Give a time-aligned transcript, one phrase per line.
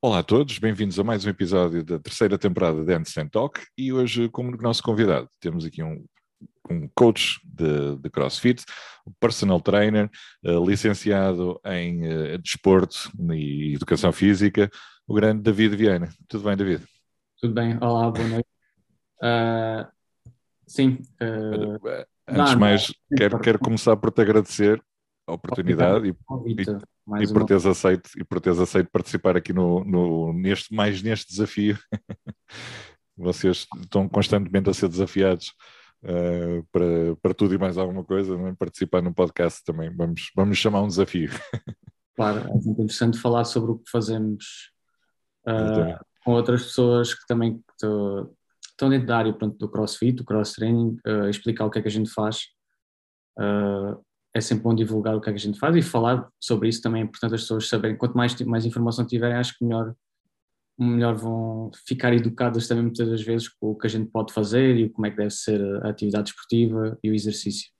[0.00, 3.92] Olá a todos, bem-vindos a mais um episódio da terceira temporada de Handstand Talk e
[3.92, 6.04] hoje, como nosso convidado, temos aqui um,
[6.70, 8.64] um coach de, de CrossFit,
[9.04, 10.08] um personal trainer,
[10.44, 14.70] uh, licenciado em uh, desporto e educação física,
[15.08, 16.08] o grande David Viana.
[16.28, 16.84] Tudo bem, David?
[17.40, 18.48] Tudo bem, olá, boa noite.
[19.20, 19.92] Uh,
[20.66, 20.98] sim.
[21.20, 24.82] Uh, Antes de mais, não, quero, quero começar por te agradecer
[25.26, 29.84] a oportunidade e, e, e, por teres aceito, e por teres aceito participar aqui no,
[29.84, 31.78] no, neste, mais neste desafio.
[33.16, 35.52] Vocês estão constantemente a ser desafiados
[36.02, 38.54] uh, para, para tudo e mais alguma coisa, é?
[38.54, 39.94] participar no podcast também.
[39.94, 41.30] Vamos, vamos chamar um desafio.
[42.16, 44.70] Claro, é muito interessante falar sobre o que fazemos
[45.48, 47.60] uh, com outras pessoas que também
[48.74, 51.82] estão dentro da área pronto, do crossfit, do cross training, uh, explicar o que é
[51.82, 52.48] que a gente faz.
[53.38, 54.02] Uh,
[54.34, 56.82] é sempre bom divulgar o que é que a gente faz e falar sobre isso
[56.82, 57.96] também é importante as pessoas saberem.
[57.96, 59.94] Quanto mais, mais informação tiverem, acho que melhor,
[60.76, 64.76] melhor vão ficar educadas também muitas das vezes com o que a gente pode fazer
[64.76, 67.70] e como é que deve ser a atividade esportiva e o exercício.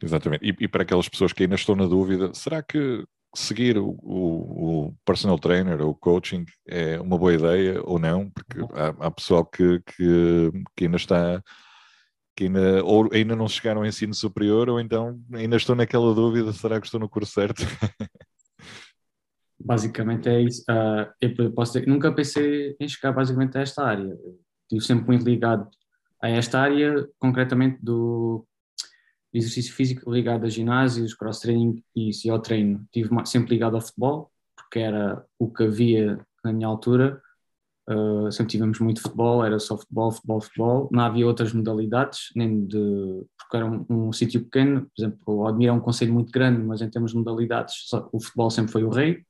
[0.00, 0.44] Exatamente.
[0.44, 4.86] E, e para aquelas pessoas que ainda estão na dúvida, será que seguir o, o,
[4.88, 9.44] o, personal trainer ou coaching é uma boa ideia ou não, porque há, há pessoal
[9.44, 11.42] que, que, que, ainda está
[12.34, 16.52] que ainda, ou ainda não chegaram ao ensino superior ou então ainda estou naquela dúvida,
[16.52, 17.62] será que estou no curso certo?
[19.60, 20.62] Basicamente é isso.
[20.70, 24.16] Uh, eu posso dizer que nunca pensei em chegar basicamente a esta área.
[24.62, 25.68] Estive sempre muito ligado
[26.22, 28.46] a esta área, concretamente do
[29.32, 32.86] exercício físico ligado a ginásios, cross-training e, ao treino.
[32.86, 37.20] Estive sempre ligado ao futebol, porque era o que havia na minha altura.
[37.88, 40.88] Uh, sempre tivemos muito futebol, era só futebol, futebol, futebol.
[40.92, 43.24] Não havia outras modalidades, nem de.
[43.38, 44.82] porque era um, um sítio pequeno.
[44.94, 48.08] Por exemplo, o Admira é um conselho muito grande, mas em termos de modalidades, só,
[48.12, 49.24] o futebol sempre foi o rei.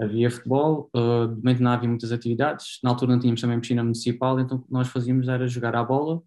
[0.00, 2.78] Havia futebol, uh, de momento não havia muitas atividades.
[2.82, 5.84] Na altura não tínhamos também piscina municipal, então o que nós fazíamos era jogar à
[5.84, 6.22] bola.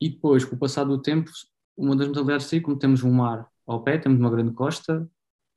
[0.00, 1.30] E depois, com o passar do tempo,
[1.76, 5.08] uma das modalidades de como temos um mar ao pé, temos uma grande costa,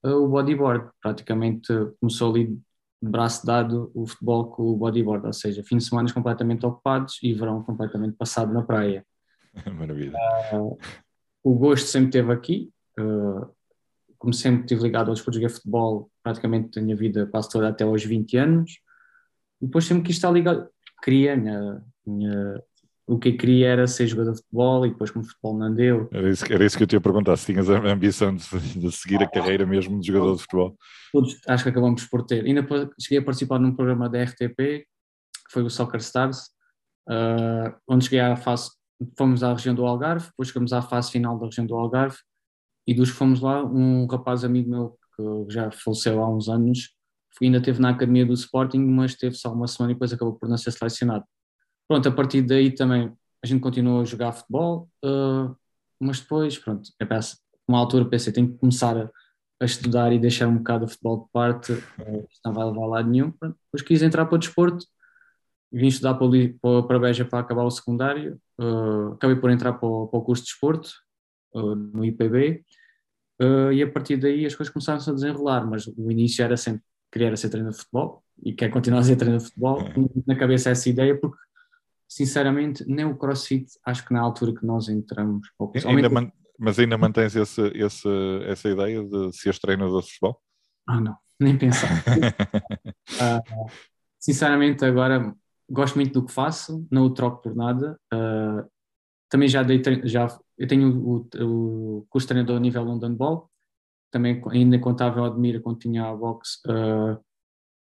[0.03, 0.89] uh, o bodyboard.
[1.01, 1.67] Praticamente
[1.99, 6.11] começou ali de braço dado o futebol com o bodyboard, ou seja, fim de semana
[6.11, 9.05] completamente ocupados e verão completamente passado na praia.
[9.75, 10.17] Maravilha.
[10.53, 10.77] Uh,
[11.43, 12.71] o gosto sempre teve aqui.
[12.99, 13.47] Uh,
[14.17, 17.83] como sempre estive ligado aos esportes de futebol, praticamente a minha vida quase toda até
[17.83, 18.79] aos 20 anos.
[19.61, 20.67] E depois sempre quis estar ligado,
[21.03, 22.63] queria, minha, minha
[23.07, 25.73] o que eu queria era ser jogador de futebol e depois como o futebol não
[25.73, 26.09] deu.
[26.11, 28.43] Era isso, era isso que eu te ia perguntar, se tinhas a ambição de,
[28.79, 30.77] de seguir a carreira mesmo de jogador de futebol.
[31.13, 32.43] Todos acho que acabamos por ter.
[32.43, 32.67] Ainda
[32.99, 36.49] cheguei a participar num programa da RTP, que foi o Soccer Stars,
[37.09, 38.71] uh, onde cheguei à fase,
[39.17, 42.17] fomos à região do Algarve, depois chegamos à fase final da região do Algarve,
[42.85, 46.89] e dos que fomos lá, um rapaz amigo meu que já faleceu há uns anos,
[47.41, 50.49] ainda esteve na academia do Sporting, mas teve só uma semana e depois acabou por
[50.49, 51.23] não ser selecionado.
[51.87, 53.11] Pronto, a partir daí também
[53.43, 55.55] a gente continuou a jogar futebol, uh,
[55.99, 57.05] mas depois, pronto, é
[57.67, 59.09] uma altura pensei, tenho que começar a,
[59.61, 62.87] a, estudar e deixar um bocado o futebol de parte, uh, não vai levar a
[62.87, 63.31] lado nenhum.
[63.31, 64.85] Pronto, depois quis entrar para o desporto,
[65.71, 66.27] vim estudar para,
[66.61, 70.23] para, para Beja para acabar o secundário, uh, acabei por entrar para o, para o
[70.23, 70.91] curso de desporto,
[71.55, 72.63] no IPB,
[73.73, 77.35] e a partir daí as coisas começaram-se a desenrolar, mas o início era sempre querer
[77.35, 79.81] ser treinador de futebol e quer continuar a ser treinador de futebol,
[80.27, 81.37] na cabeça essa ideia, porque
[82.07, 85.47] sinceramente, nem o CrossFit, acho que na altura que nós entramos.
[85.85, 88.09] Ainda man, mas ainda mantens esse, esse,
[88.45, 90.41] essa ideia de seres treinador de futebol?
[90.87, 91.89] Ah, não, nem pensar.
[91.91, 93.69] uh,
[94.19, 95.35] sinceramente, agora
[95.69, 97.99] gosto muito do que faço, não o troco por nada.
[98.13, 98.67] Uh,
[99.29, 103.51] também já dei já eu tenho o, o curso de treinador a nível London Ball,
[104.09, 107.23] também ainda contava ao Admira quando tinha a box, uh,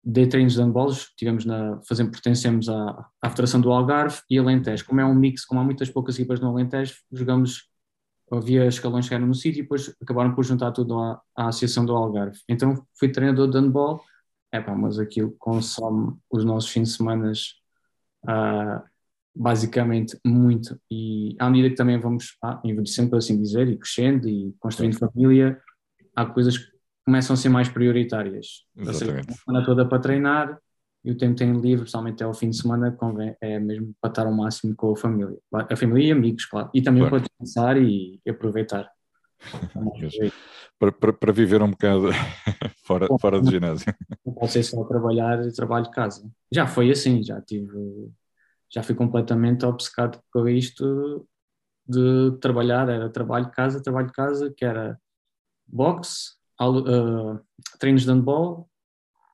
[0.08, 4.86] dei treinos de handballs, tivemos na, fazendo, pertencemos à, à Federação do Algarve e Alentejo.
[4.86, 7.68] Como é um mix, como há muitas poucas equipas no Alentejo, jogamos,
[8.30, 11.84] havia escalões que eram no sítio e depois acabaram por juntar tudo à, à Associação
[11.84, 12.38] do Algarve.
[12.48, 14.00] Então fui treinador de handball,
[14.52, 17.32] é pá, mas aquilo consome os nossos fins de semana
[18.26, 18.82] uh,
[19.34, 24.28] basicamente muito e à medida que também vamos ah, envelhecendo, por assim dizer, e crescendo
[24.28, 25.60] e construindo família,
[26.14, 26.75] há coisas que
[27.06, 28.64] começam a ser mais prioritárias.
[28.76, 29.30] Exatamente.
[29.30, 30.58] a semana toda para treinar
[31.04, 34.10] e o tempo tenho livre, principalmente até ao fim de semana, convém, é mesmo para
[34.10, 35.38] estar ao máximo com a família.
[35.52, 36.68] A família e amigos, claro.
[36.74, 37.16] E também claro.
[37.16, 38.90] para descansar e aproveitar.
[40.78, 42.08] para, para, para, viver um bocado
[42.84, 43.94] fora, Bom, fora do ginásio.
[44.24, 46.28] Não pode ser só trabalhar e trabalho de casa.
[46.52, 48.10] Já foi assim, já tive
[48.68, 51.26] já fui completamente obcecado com isto
[51.86, 55.00] de trabalhar, era trabalho de casa, trabalho de casa, que era
[55.66, 57.40] boxe, uh,
[57.78, 58.68] treinos de handball,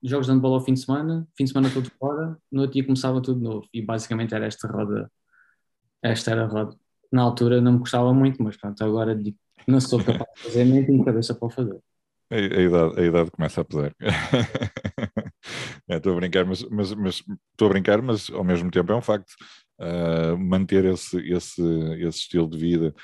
[0.02, 2.84] jogos de handball ao fim de semana, fim de semana todo fora, no outro dia
[2.84, 5.10] começava tudo novo e basicamente era esta roda,
[6.02, 6.76] esta era a roda.
[7.10, 9.18] Na altura não me gostava muito, mas pronto, agora
[9.66, 11.78] não sou capaz de fazer, nem tenho cabeça para fazer.
[12.30, 13.94] A, a, idade, a idade começa a pesar.
[15.88, 19.32] Estou é, a brincar, mas estou a brincar, mas ao mesmo tempo é um facto.
[19.78, 21.62] Uh, manter esse, esse,
[21.98, 22.94] esse estilo de vida.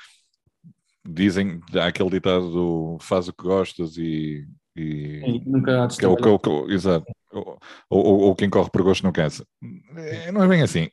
[1.07, 4.47] Dizem, há aquele ditado do faz o que gostas e.
[4.75, 7.05] e Sim, nunca há de que é o, que, é o, Exato.
[7.31, 7.59] Ou,
[7.89, 9.45] ou, ou, quem corre por gosto não cansa.
[9.95, 10.89] É, não é bem assim.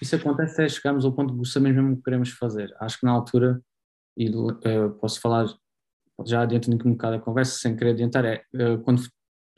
[0.00, 2.74] isso acontece é chegarmos ao ponto de sabemos mesmo o que queremos fazer.
[2.80, 3.60] Acho que na altura,
[4.16, 5.46] e uh, posso falar
[6.24, 9.02] já dentro de um bocado da conversa, sem querer adiantar, é uh, quando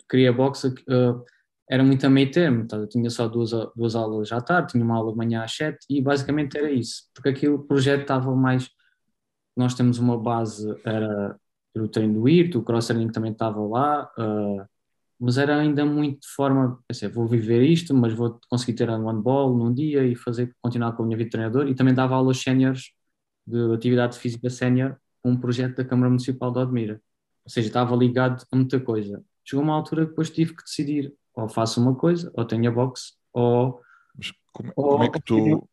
[0.08, 1.24] queria boxe, uh,
[1.70, 2.76] era muito a meio termo, tá?
[2.76, 5.84] eu tinha só duas, duas aulas à tarde, tinha uma aula de manhã às sete
[5.90, 8.70] e basicamente era isso, porque aquilo o projeto estava mais,
[9.58, 11.36] nós temos uma base, era
[11.76, 14.64] o treino do IRT, o cross-training também estava lá, uh,
[15.18, 19.08] mas era ainda muito de forma, pensei, vou viver isto, mas vou conseguir ter um
[19.08, 22.14] handball num dia e fazer, continuar com a minha vida de treinador e também dava
[22.14, 22.92] aulas séniores
[23.46, 27.02] de atividade física sénior um projeto da Câmara Municipal de Odmira.
[27.44, 29.24] Ou seja, estava ligado a muita coisa.
[29.44, 32.72] Chegou uma altura que depois tive que decidir, ou faço uma coisa, ou tenho a
[32.72, 33.80] boxe, ou...
[34.16, 35.68] Mas como, ou, como é que tu...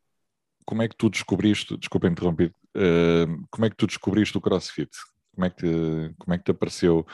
[0.66, 4.92] Como é que tu descobriste, desculpa interromper, uh, como é que tu descobriste o CrossFit?
[5.34, 7.06] Como é que te, como é que te apareceu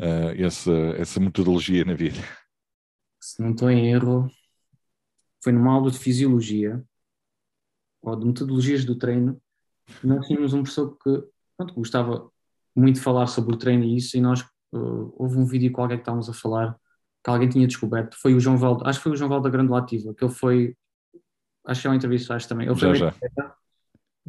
[0.00, 2.18] uh, essa, essa metodologia na vida?
[3.20, 4.30] Se não estou em erro,
[5.42, 6.82] foi numa aula de fisiologia
[8.02, 9.40] ou de metodologias do treino.
[10.02, 11.24] Nós tínhamos um professor que
[11.56, 12.30] pronto, gostava
[12.74, 15.96] muito de falar sobre o treino e isso, e nós uh, houve um vídeo qualquer
[15.96, 16.78] que estávamos a falar
[17.24, 19.50] que alguém tinha descoberto, foi o João Valdo, acho que foi o João Valdo da
[19.50, 20.76] Grande Lativa, que ele foi,
[21.66, 23.14] acho que é uma entrevista acho também, ele já, já.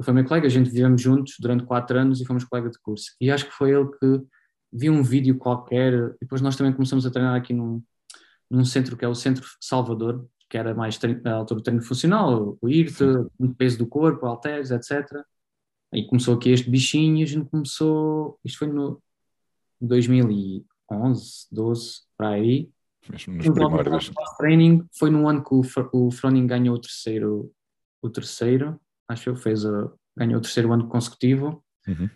[0.04, 3.16] Foi meu colega, a gente vivemos juntos durante quatro anos e fomos colega de curso,
[3.20, 4.22] e acho que foi ele que
[4.72, 7.82] viu um vídeo qualquer, e depois nós também começamos a treinar aqui num,
[8.50, 11.82] num centro que é o Centro Salvador, que era mais treino, a altura do treino
[11.82, 13.04] funcional, o IRT,
[13.38, 15.24] muito peso do corpo, halteres, etc.,
[15.92, 19.02] Aí começou aqui este bichinho e a gente começou, isto foi no
[19.82, 22.70] 2011, 12, para aí.
[23.10, 24.12] Mesmo nos primeiros.
[24.38, 25.62] Training foi no ano que o,
[25.94, 27.52] o Froning ganhou o terceiro,
[28.02, 28.80] o terceiro,
[29.10, 31.64] acho que ele fez, a, ganhou o terceiro ano consecutivo.
[31.88, 32.10] Uhum.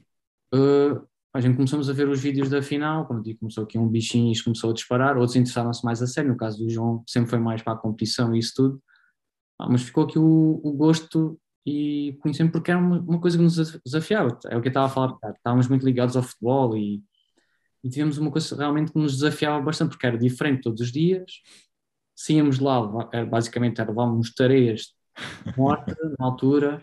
[0.53, 3.89] Uh, a gente começamos a ver os vídeos da final, como digo, começou aqui um
[3.89, 7.03] bichinho e isto começou a disparar, outros interessaram-se mais a sério, no caso do João
[7.07, 8.83] sempre foi mais para a competição e isso tudo,
[9.59, 13.43] ah, mas ficou aqui o, o gosto e conhecemos porque era uma, uma, coisa que
[13.43, 14.37] nos desafiava.
[14.47, 17.01] É o que eu estava a falar, estávamos muito ligados ao futebol e,
[17.83, 21.41] e tivemos uma coisa realmente que nos desafiava bastante, porque era diferente todos os dias.
[22.15, 24.93] Sínhamos lá, era, basicamente era levávamos tareias
[25.55, 26.81] morta na altura,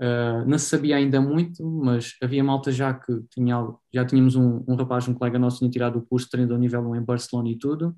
[0.00, 3.56] uh, não se sabia ainda muito, mas havia malta já que tinha,
[3.92, 6.80] já tínhamos um, um rapaz, um colega nosso, tinha tirado o curso de treinador nível
[6.80, 7.96] 1 em Barcelona e tudo.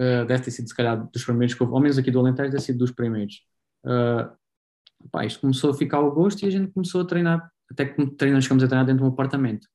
[0.00, 2.50] Uh, deve ter sido, se calhar, dos primeiros que houve, ao menos aqui do Alentejo,
[2.50, 3.42] deve ter sido dos primeiros.
[3.84, 7.84] Uh, pá, isto começou a ficar ao gosto e a gente começou a treinar, até
[7.84, 9.68] que treinamos, chegamos a treinar dentro de um apartamento,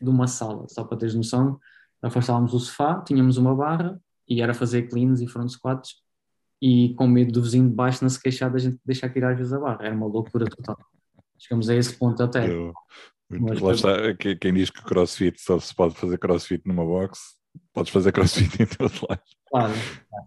[0.00, 1.58] de uma sala, só para teres noção,
[2.02, 5.96] afastávamos o sofá, tínhamos uma barra e era fazer cleans e front squats
[6.60, 9.38] e com medo do vizinho de baixo não se queixar da gente deixar tirar às
[9.38, 10.78] vezes a barra, era uma loucura total.
[11.38, 12.50] Chegamos a esse ponto até.
[12.50, 12.72] Eu,
[13.28, 17.36] Mas, lá está, quem diz que crossfit só se pode fazer crossfit numa box,
[17.72, 19.22] podes fazer crossfit em todo lado.
[19.48, 19.74] Claro,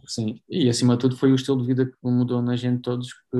[0.07, 0.39] sim.
[0.49, 3.37] E acima de tudo foi o estilo de vida que mudou na gente todos, que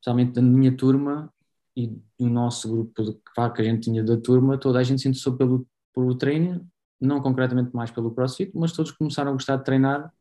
[0.00, 1.32] especialmente da minha turma
[1.76, 1.88] e
[2.18, 3.12] do nosso grupo de,
[3.54, 6.66] que a gente tinha da turma, toda a gente se interessou pelo, pelo treino,
[7.00, 10.12] não concretamente mais pelo CrossFit, mas todos começaram a gostar de treinar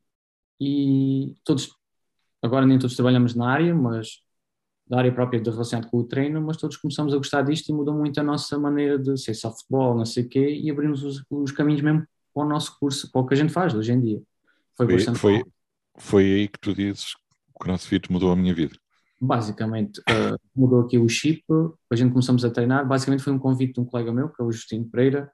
[0.63, 1.69] e todos,
[2.41, 4.21] agora nem todos trabalhamos na área, mas
[4.87, 7.73] da área própria de relacionado com o treino, mas todos começamos a gostar disto e
[7.73, 11.03] mudou muito a nossa maneira de ser só futebol, não sei o quê, e abrimos
[11.03, 13.91] os, os, caminhos mesmo para o nosso curso, para o que a gente faz hoje
[13.91, 14.21] em dia.
[14.75, 15.43] Foi, foi, foi,
[15.97, 17.21] foi aí que tu dizes que
[17.55, 18.75] o CrossFit mudou a minha vida
[19.23, 21.43] basicamente uh, mudou aqui o chip,
[21.89, 24.45] a gente começamos a treinar, basicamente foi um convite de um colega meu, que é
[24.45, 25.31] o Justino Pereira,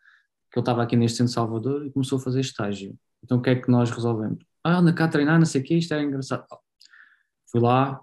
[0.51, 2.95] que ele estava aqui neste centro de Salvador e começou a fazer estágio.
[3.23, 4.43] Então o que é que nós resolvemos?
[4.63, 6.45] Ah, anda cá a treinar, não sei o quê, isto era engraçado.
[7.51, 7.99] Fui lá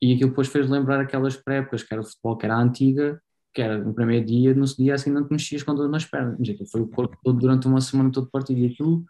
[0.00, 3.22] e aquilo depois fez lembrar aquelas pré-épocas, que era o futebol que era antiga,
[3.54, 6.40] que era no primeiro dia, no dia assim não te mexias com dor nas pernas.
[6.40, 9.04] Aquilo foi o corpo todo durante uma semana todo partido e aquilo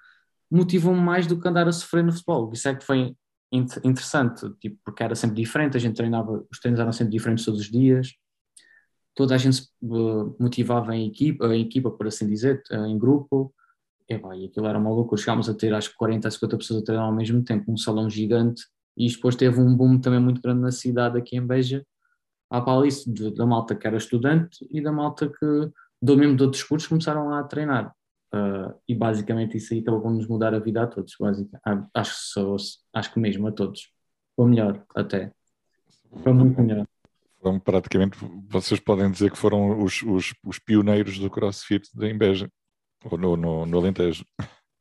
[0.50, 2.50] motivou-me mais do que andar a sofrer no futebol.
[2.52, 3.16] Isso é que foi
[3.52, 7.60] interessante, tipo, porque era sempre diferente, a gente treinava, os treinos eram sempre diferentes todos
[7.60, 8.14] os dias,
[9.14, 12.98] toda a gente se uh, motivava em equipa, em equipa, por assim dizer, uh, em
[12.98, 13.54] grupo,
[14.14, 16.56] e, pá, e aquilo era uma loucura, chegámos a ter acho que 40 a 50
[16.58, 18.64] pessoas a treinar ao mesmo tempo, um salão gigante,
[18.96, 21.84] E depois teve um boom também muito grande na cidade, aqui em Beja,
[22.50, 26.62] à palice da malta que era estudante e da malta que, do mesmo de outros
[26.62, 27.94] cursos, começaram a treinar.
[28.34, 31.88] Uh, e basicamente isso aí acabou por nos mudar a vida a todos, basicamente.
[31.94, 32.56] Acho, sou,
[32.94, 33.90] acho que mesmo a todos.
[34.36, 35.32] Ou melhor, até.
[36.22, 36.86] Foi muito melhor.
[37.40, 38.16] Foram praticamente,
[38.48, 42.48] vocês podem dizer que foram os, os, os pioneiros do CrossFit em Beja,
[43.10, 44.24] ou no, no, no Alentejo.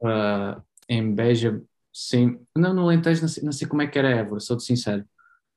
[0.01, 1.62] Uh, em Beja,
[1.94, 2.40] sim.
[2.56, 5.06] Não, no Alentejo não sei, não sei como é que era Évora, sou-te sincero.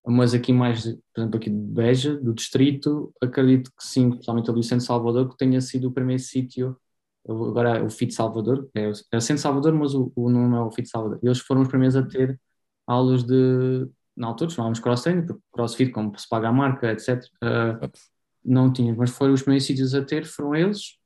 [0.07, 4.61] Mas aqui mais, por exemplo, aqui de Beja, do distrito, acredito que sim, principalmente ali
[4.61, 6.77] o Centro Salvador, que tenha sido o primeiro sítio
[7.27, 10.71] agora o FIT Salvador, é, é o Centro Salvador, mas o, o nome é o
[10.71, 11.19] FIT Salvador.
[11.23, 12.39] Eles foram os primeiros a ter
[12.87, 17.91] aulas de, na altura chamávamos cross-training, porque crossfit, como se paga a marca, etc., uh,
[18.45, 20.99] não tinha, mas foram os primeiros sítios a ter, foram eles.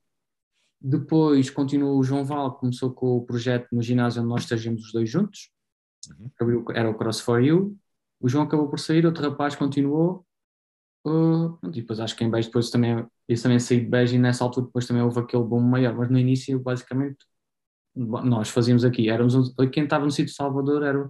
[0.81, 4.91] Depois continuou o João Val, começou com o projeto no ginásio onde nós estagiamos os
[4.91, 5.51] dois juntos,
[6.39, 6.63] uhum.
[6.73, 7.77] era o Cross for You.
[8.21, 10.25] O João acabou por sair, outro rapaz continuou,
[11.05, 14.19] Uh, e depois acho que em Beja depois também, isso também saí de Beja e
[14.19, 17.17] nessa altura depois também houve aquele boom maior, mas no início basicamente
[17.95, 21.09] nós fazíamos aqui, éramos quem estava no sítio de Salvador era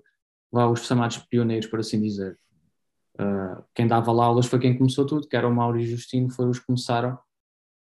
[0.52, 2.40] lá os chamados pioneiros, por assim dizer.
[3.20, 5.88] Uh, quem dava lá aulas foi quem começou tudo, que era o Mauro e o
[5.88, 7.20] Justino, foram os que começaram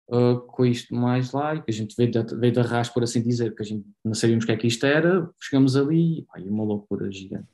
[0.09, 3.03] uh, com isto mais lá e que a gente veio de, veio de arrasto, por
[3.03, 6.25] assim dizer, que a gente não sabíamos o que é que isto era, chegamos ali
[6.37, 7.47] e uma loucura gigante.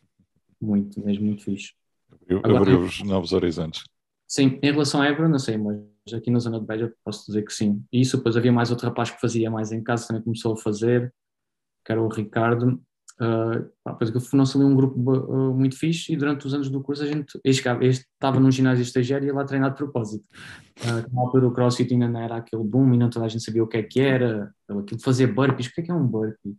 [0.59, 1.73] Muito, mesmo muito fixe.
[2.11, 3.83] Abriu, abriu os novos horizontes.
[4.27, 5.77] Sim, em relação à Évora, não sei, mas
[6.13, 7.83] aqui na zona de Beja posso dizer que sim.
[7.91, 10.57] E isso, depois havia mais outro rapaz que fazia mais em casa, também começou a
[10.57, 11.13] fazer,
[11.85, 12.81] que era o Ricardo.
[13.17, 17.01] Uh, depois formou-se ali um grupo uh, muito fixe e durante os anos do curso
[17.01, 20.27] a gente, estava num ginásio estagiário e ia lá treinar de propósito.
[20.81, 23.43] Uh, na altura o crossfit ainda não era aquele boom e não toda a gente
[23.43, 25.93] sabia o que é que era, aquilo de fazer burpees, o que é que é
[25.93, 26.57] um burpee?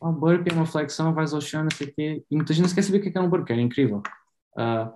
[0.00, 2.52] Ah, um burpee é uma flexão, vais ao chão, não sei o quê, e muita
[2.52, 4.02] gente não quer saber o que é que é um burpee, era incrível.
[4.56, 4.92] Uh,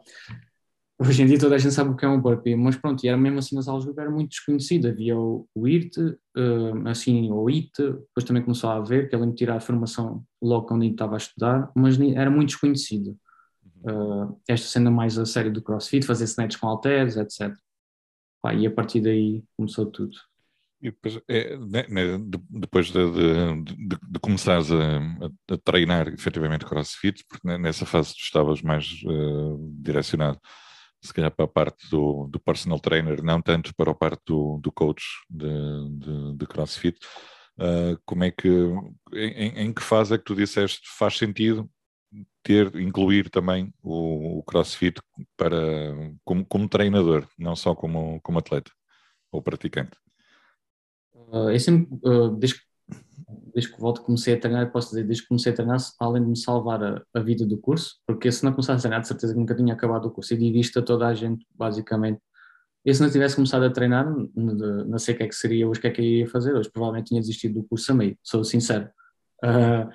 [0.99, 3.09] Hoje em dia toda a gente sabe o que é um burpee, mas pronto, e
[3.09, 4.89] era mesmo assim nas aulas de era muito desconhecido.
[4.89, 9.27] Havia o, o IRT, uh, assim, o IT, depois também começou a haver, que ele
[9.27, 13.19] me tirar a formação logo quando estava a estudar, mas era muito desconhecido.
[13.83, 17.55] Uh, esta sendo mais a série do CrossFit, fazer snatches com halteres, etc.
[18.41, 20.17] Pá, e a partir daí começou tudo.
[20.81, 24.99] E depois, é, né, né depois de, de, de, de começares a,
[25.53, 30.41] a, treinar efetivamente CrossFit, porque nessa fase tu estavas mais uh, direcionado
[31.03, 34.59] se calhar para a parte do, do personal trainer, não tanto para a parte do,
[34.59, 35.49] do coach de,
[35.99, 36.99] de, de CrossFit.
[37.59, 38.49] Uh, como é que,
[39.15, 41.71] em, em, que fase é que tu disseste faz sentido
[42.43, 45.01] ter, incluir também o, o CrossFit
[45.37, 45.57] para,
[46.25, 48.71] como, como treinador, não só como, como atleta
[49.33, 49.97] ou praticante?
[51.15, 52.61] Uh, sempre, uh, desde
[53.57, 56.29] desde que volto comecei a treinar, posso dizer, desde que comecei a treinar, além de
[56.29, 59.33] me salvar a, a vida do curso, porque se não começasse a treinar, de certeza
[59.33, 60.35] que nunca tinha acabado o curso.
[60.35, 62.21] E digo isto a toda a gente, basicamente.
[62.85, 65.79] E se não tivesse começado a treinar, não sei o que é que seria hoje,
[65.79, 66.71] o que é que eu ia fazer hoje.
[66.71, 68.91] Provavelmente tinha desistido do curso a meio, sou sincero.
[69.43, 69.89] Uh,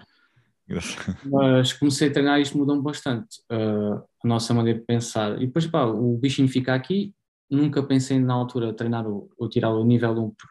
[1.25, 5.39] mas comecei a treinar e isto mudou bastante uh, a nossa maneira de pensar.
[5.39, 7.13] E depois, pá, o bichinho fica aqui.
[7.47, 10.50] Nunca pensei na altura treinar ou, ou tirar o nível 1, porque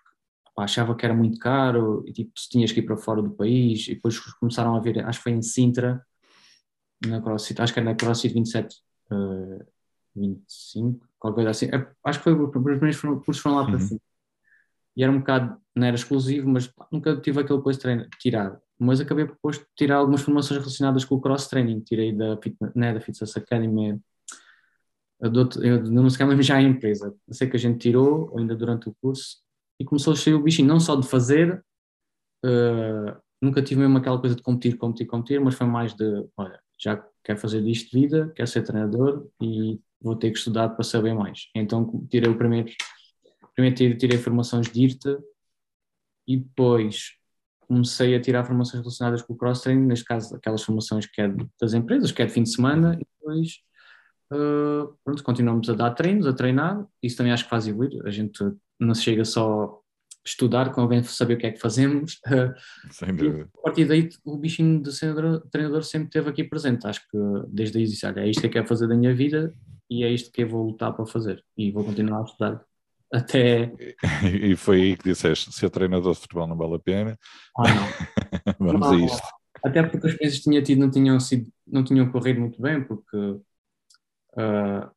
[0.60, 3.94] achava que era muito caro e tipo, tinhas que ir para fora do país e
[3.94, 6.04] depois começaram a ver, acho que foi em Sintra,
[7.06, 8.76] na CrossFit, acho que era na CrossFit 27,
[9.10, 9.66] uh,
[10.14, 13.70] 25, qualquer coisa assim, é, acho que foi os primeiros cursos foram lá uhum.
[13.70, 14.00] para cima.
[14.96, 18.60] E era um bocado, não era exclusivo, mas pá, nunca tive aquele coisa de tirado.
[18.78, 22.38] Mas acabei por depois tirar algumas formações relacionadas com o cross training, tirei da,
[22.74, 24.00] né, da Fitness Academy,
[25.20, 27.14] eu não sei mesmo já a empresa.
[27.28, 29.36] Eu sei que a gente tirou ainda durante o curso
[29.80, 31.64] e começou a sair o bichinho, não só de fazer,
[32.44, 36.60] uh, nunca tive mesmo aquela coisa de competir, competir, competir, mas foi mais de, olha,
[36.78, 40.84] já quero fazer disto de vida, quero ser treinador e vou ter que estudar para
[40.84, 41.48] saber mais.
[41.54, 42.70] Então tirei o primeiro,
[43.54, 45.18] primeiro tirei, tirei formações de IRTA
[46.28, 47.12] e depois
[47.60, 51.72] comecei a tirar formações relacionadas com o cross-training, neste caso aquelas formações que é das
[51.72, 53.60] empresas, que é de fim de semana, e depois
[54.32, 58.10] uh, pronto, continuamos a dar treinos, a treinar, isso também acho que faz evoluir, a
[58.10, 58.42] gente
[58.80, 59.80] não se chega só
[60.24, 62.18] estudar, convém saber o que é que fazemos.
[62.90, 63.48] Sem dúvida.
[63.54, 64.90] E, a partir daí, o bichinho de
[65.50, 66.86] treinador, sempre esteve aqui presente.
[66.86, 67.18] Acho que
[67.48, 69.54] desde aí disse: olha, é isto que eu quero fazer da minha vida
[69.88, 71.44] e é isto que eu vou lutar para fazer.
[71.56, 72.64] E vou continuar a estudar.
[73.12, 73.72] Até.
[74.24, 77.18] E foi aí que disseste: ser treinador de futebol não vale a pena.
[77.56, 78.56] Ah, não.
[78.58, 79.28] Vamos não, a isto.
[79.64, 82.82] Até porque as coisas que tinha tido não tinham, sido, não tinham corrido muito bem,
[82.82, 83.16] porque
[84.32, 84.88] Uh,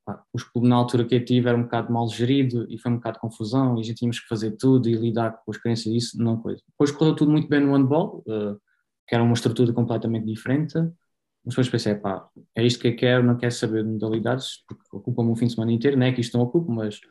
[0.51, 3.15] clubes na altura que eu tive era um bocado mal gerido e foi um bocado
[3.15, 6.23] de confusão e a gente tínhamos que fazer tudo e lidar com as experiências disso,
[6.23, 6.61] não coisa.
[6.69, 8.59] Depois correu tudo muito bem no handball, uh,
[9.07, 13.23] que era uma estrutura completamente diferente, Mas depois pensei, pá, é isto que eu quero,
[13.23, 16.21] não quero saber de modalidades, porque ocupa-me um fim de semana inteiro, não é que
[16.21, 17.01] isto não ocupa, mas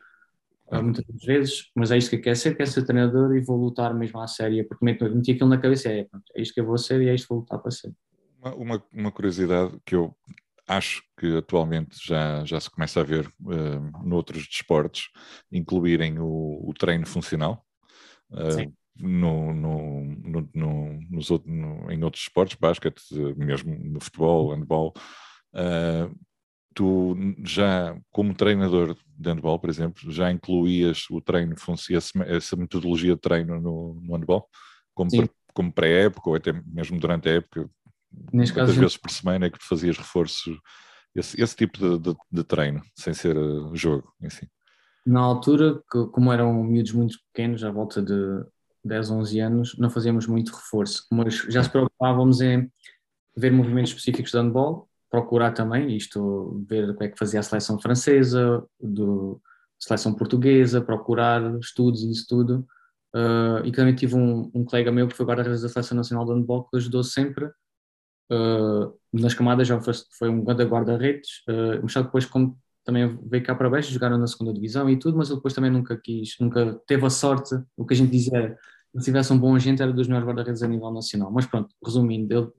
[0.71, 0.81] ah.
[0.81, 3.93] muitas vezes, mas é isto que eu quero ser, quero ser treinador e vou lutar
[3.93, 7.01] mesmo à séria, porque meti aquilo na cabeça, é, é isto que eu vou ser
[7.01, 7.93] e é isto que vou lutar para ser.
[8.55, 10.15] Uma, uma curiosidade que eu
[10.67, 15.09] acho que atualmente já, já se começa a ver uh, noutros desportos
[15.51, 17.65] incluírem o, o treino funcional.
[18.29, 21.51] Uh, no, no, no, no, nos outros,
[21.89, 23.01] em outros esportes, basquete,
[23.35, 24.93] mesmo no futebol, handball,
[25.55, 26.15] uh,
[26.73, 31.55] tu já, como treinador de handball, por exemplo, já incluías o treino,
[32.27, 34.47] essa metodologia de treino no, no handball,
[34.93, 35.09] como,
[35.53, 37.69] como pré-época ou até mesmo durante a época,
[38.31, 40.57] Neste muitas caso, vezes por semana é que tu fazias reforço,
[41.15, 44.47] esse, esse tipo de, de, de, treino, sem ser uh, jogo em si.
[45.05, 48.15] Na altura, que, como eram miúdos muito pequenos, à volta de
[48.83, 52.71] 10, 11 anos, não fazíamos muito reforço, mas já se preocupávamos em
[53.35, 57.43] ver movimentos específicos de handball, procurar também, isto, ver o que é que fazia a
[57.43, 59.41] seleção francesa, do,
[59.79, 62.65] seleção portuguesa, procurar estudos e isso tudo.
[63.15, 66.31] Uh, e também tive um, um colega meu que foi guarda-redes da Seleção Nacional de
[66.31, 67.47] Handball que ajudou sempre
[68.31, 73.17] uh, nas camadas, já foi, foi um grande guarda-redes, uh, mas só depois como também
[73.29, 75.97] veio cá para baixo, jogaram na segunda divisão e tudo, mas ele depois também nunca
[75.97, 78.57] quis, nunca teve a sorte, o que a gente dizia
[78.99, 81.31] se tivesse um bom agente era dos melhores guarda-redes a nível nacional.
[81.31, 82.51] Mas pronto, resumindo, ele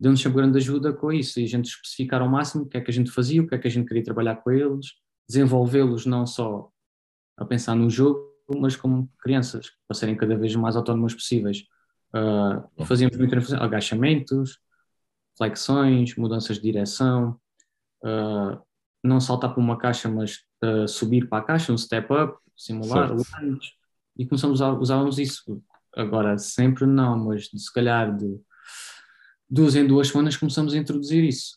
[0.00, 2.80] deu-nos sempre grande ajuda com isso e a gente especificar ao máximo o que é
[2.80, 4.92] que a gente fazia, o que é que a gente queria trabalhar com eles,
[5.28, 6.70] desenvolvê-los não só
[7.36, 8.20] a pensar no jogo,
[8.56, 11.64] mas como crianças, para serem cada vez mais autónomas possíveis.
[12.14, 14.58] Uh, fazíamos muito agachamentos,
[15.36, 17.38] flexões, mudanças de direção,
[18.04, 18.60] uh,
[19.02, 23.10] não saltar para uma caixa, mas uh, subir para a caixa, um step up, simular,
[24.16, 25.60] e começamos a usarmos isso
[25.96, 28.40] Agora, sempre não, mas se calhar de
[29.48, 31.56] duas em duas semanas começamos a introduzir isso.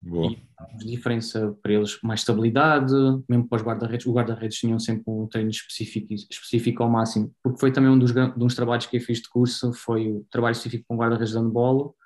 [0.00, 0.32] Boa.
[0.80, 2.92] E diferença para eles, mais estabilidade,
[3.28, 4.06] mesmo para os guarda-redes.
[4.06, 8.54] Os guarda-redes tinham sempre um treino específico, específico ao máximo, porque foi também um dos,
[8.54, 11.96] trabalhos que eu fiz de curso, foi o trabalho específico com guarda-redes de handball,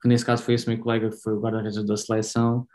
[0.00, 2.66] que nesse caso foi esse meu colega que foi o guarda-redes da seleção,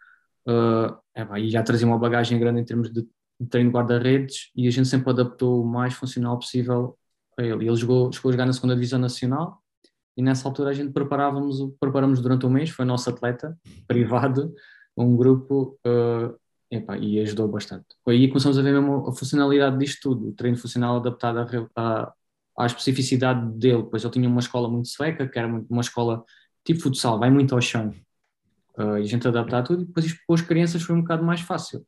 [0.47, 3.07] uh, é, e já trazia uma bagagem grande em termos de,
[3.49, 6.97] treino de guarda-redes, e a gente sempre adaptou o mais funcional possível
[7.38, 7.67] a ele.
[7.67, 9.62] Ele jogou, chegou a jogar na segunda divisão nacional
[10.15, 13.57] e nessa altura a gente preparávamos, preparamos durante um mês, foi nosso atleta
[13.88, 14.53] privado,
[14.95, 16.38] um grupo uh,
[16.99, 17.86] e ajudou bastante.
[18.07, 22.13] Aí começamos a ver mesmo a funcionalidade disto tudo, o treino funcional adaptado à,
[22.57, 26.23] à especificidade dele, pois ele tinha uma escola muito sueca, que era uma escola
[26.65, 27.93] tipo futsal, vai muito ao chão.
[28.78, 31.41] Uh, e a gente adaptar tudo, e depois com as crianças foi um bocado mais
[31.41, 31.86] fácil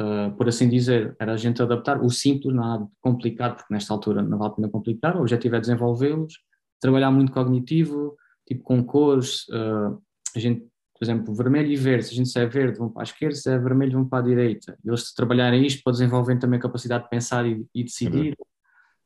[0.00, 4.22] uh, por assim dizer, era a gente adaptar o simples, nada complicado, porque nesta altura
[4.22, 6.34] não vale a pena complicar, o objetivo é desenvolvê-los,
[6.80, 10.00] trabalhar muito cognitivo, tipo com cores, uh,
[10.34, 10.60] a gente,
[10.94, 13.34] por exemplo, vermelho e verde, se a gente se é verde, vão para a esquerda,
[13.34, 14.78] se é vermelho, vão para a direita.
[14.84, 18.36] Eles se trabalharem isto para desenvolver também a capacidade de pensar e, e decidir.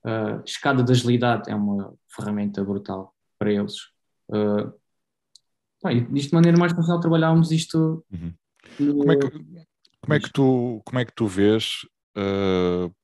[0.05, 3.75] Uh, escada de agilidade é uma ferramenta brutal para eles.
[4.29, 4.73] Uh,
[5.93, 8.05] isto de maneira mais funcional trabalhávamos isto.
[8.11, 8.33] Uhum.
[8.79, 8.99] No...
[8.99, 9.31] Como é que
[10.05, 11.87] como é que tu, como é que tu vês,
[12.19, 12.95] uh,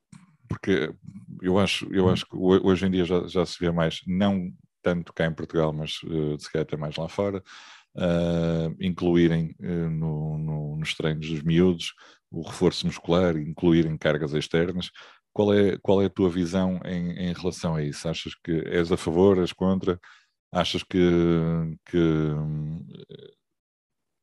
[0.47, 0.93] porque
[1.41, 5.13] eu acho, eu acho que hoje em dia já, já se vê mais, não tanto
[5.15, 7.43] cá em Portugal, mas uh, se calhar até mais lá fora,
[7.97, 11.95] uh, incluírem uh, no, no, nos treinos dos miúdos
[12.31, 14.91] o reforço muscular, incluírem cargas externas.
[15.33, 18.09] Qual é, qual é a tua visão em, em relação a isso?
[18.09, 19.99] Achas que és a favor, és contra?
[20.53, 20.99] Achas que,
[21.87, 21.99] que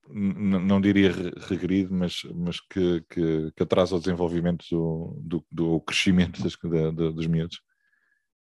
[0.09, 1.11] não diria
[1.47, 6.91] regrido, mas, mas que, que, que, atrasa o desenvolvimento do, do, do crescimento das, da,
[6.91, 7.61] da, dos miúdos?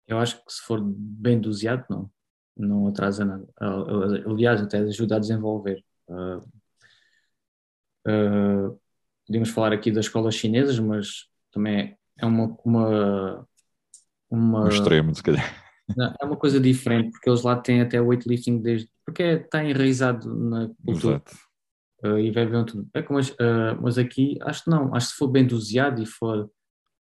[0.06, 2.10] Eu acho que se for bem doseado, não.
[2.56, 3.46] Não atrasa nada.
[4.26, 5.84] Aliás, até ajuda a desenvolver.
[6.08, 6.38] Uh,
[8.08, 8.80] uh,
[9.26, 12.56] podemos falar aqui das escolas chinesas, mas também é uma.
[12.64, 13.46] uma,
[14.30, 15.65] uma um extremo, se calhar.
[15.94, 18.88] Não, é uma coisa diferente, porque eles lá têm até weightlifting desde.
[19.04, 21.22] Porque está enraizado na cultura.
[21.24, 21.46] Exato
[22.02, 22.88] uh, e vai ver tudo.
[22.94, 23.24] É como, uh,
[23.80, 26.50] mas aqui acho que não, acho que se for bem doseado e for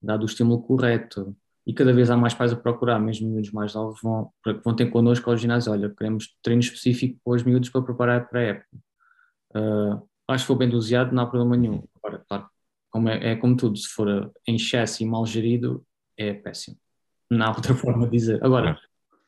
[0.02, 3.74] dado o estímulo correto e cada vez há mais pais a procurar, mesmo miúdos mais
[3.74, 4.30] novos vão,
[4.62, 8.40] vão ter connosco ao ginásio, olha, queremos treino específico para os miúdos para preparar para
[8.40, 8.78] a época.
[9.56, 11.82] Uh, acho que for bem doseado não há problema nenhum.
[11.96, 12.48] Agora, claro,
[12.90, 15.84] como é, é, como tudo, se for em excesso e mal gerido,
[16.18, 16.76] é péssimo.
[17.30, 18.44] Não há outra forma de dizer.
[18.44, 18.78] Agora,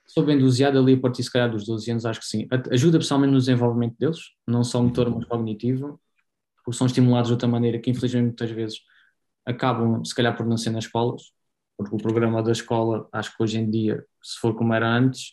[0.06, 2.46] Sou bem doseado ali a partir, se calhar, dos 12 anos, acho que sim.
[2.70, 6.00] Ajuda pessoalmente no desenvolvimento deles, não só motor, mas cognitivo,
[6.64, 8.78] porque são estimulados de outra maneira que, infelizmente, muitas vezes
[9.44, 11.32] acabam, se calhar, por não ser nas escolas,
[11.76, 15.32] porque o programa da escola, acho que hoje em dia, se for como era antes,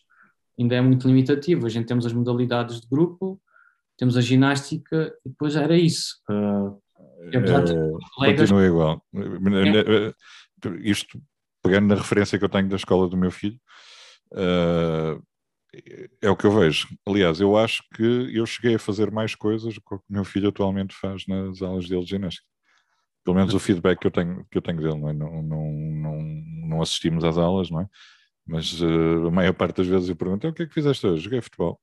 [0.59, 1.67] ainda é muito limitativo.
[1.67, 3.39] A gente temos as modalidades de grupo,
[3.95, 6.19] temos a ginástica e depois era isso.
[6.27, 6.81] Uh,
[8.23, 9.05] é, Continua igual.
[9.15, 10.13] É.
[10.81, 11.21] Isto,
[11.63, 13.59] pegando na referência que eu tenho da escola do meu filho,
[14.33, 15.23] uh,
[16.21, 16.87] é o que eu vejo.
[17.07, 20.49] Aliás, eu acho que eu cheguei a fazer mais coisas do que o meu filho
[20.49, 22.45] atualmente faz nas aulas dele de ginástica.
[23.23, 25.13] Pelo menos o feedback que eu tenho, que eu tenho dele, não, é?
[25.13, 26.21] não, não,
[26.67, 27.87] não, assistimos às aulas, não é?
[28.45, 31.23] Mas uh, a maior parte das vezes eu pergunto: o que é que fizeste hoje?
[31.23, 31.79] Joguei futebol.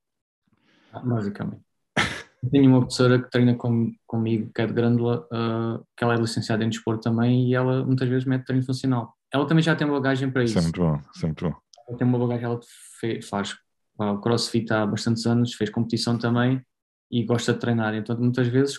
[0.93, 1.62] Ah, basicamente.
[2.51, 6.19] Tenho uma professora que treina com, comigo, que é de Grândola, uh, que ela é
[6.19, 9.14] licenciada em desporto também e ela muitas vezes mete treino funcional.
[9.33, 10.59] Ela também já tem bagagem para isso.
[10.59, 11.57] Isso é muito bom, isso é muito bom.
[11.88, 12.61] Ela tem uma bagagem, ela
[13.01, 13.57] fez, faz
[13.99, 16.64] o crossfit há bastantes anos, fez competição também
[17.11, 17.95] e gosta de treinar.
[17.95, 18.77] Então muitas vezes,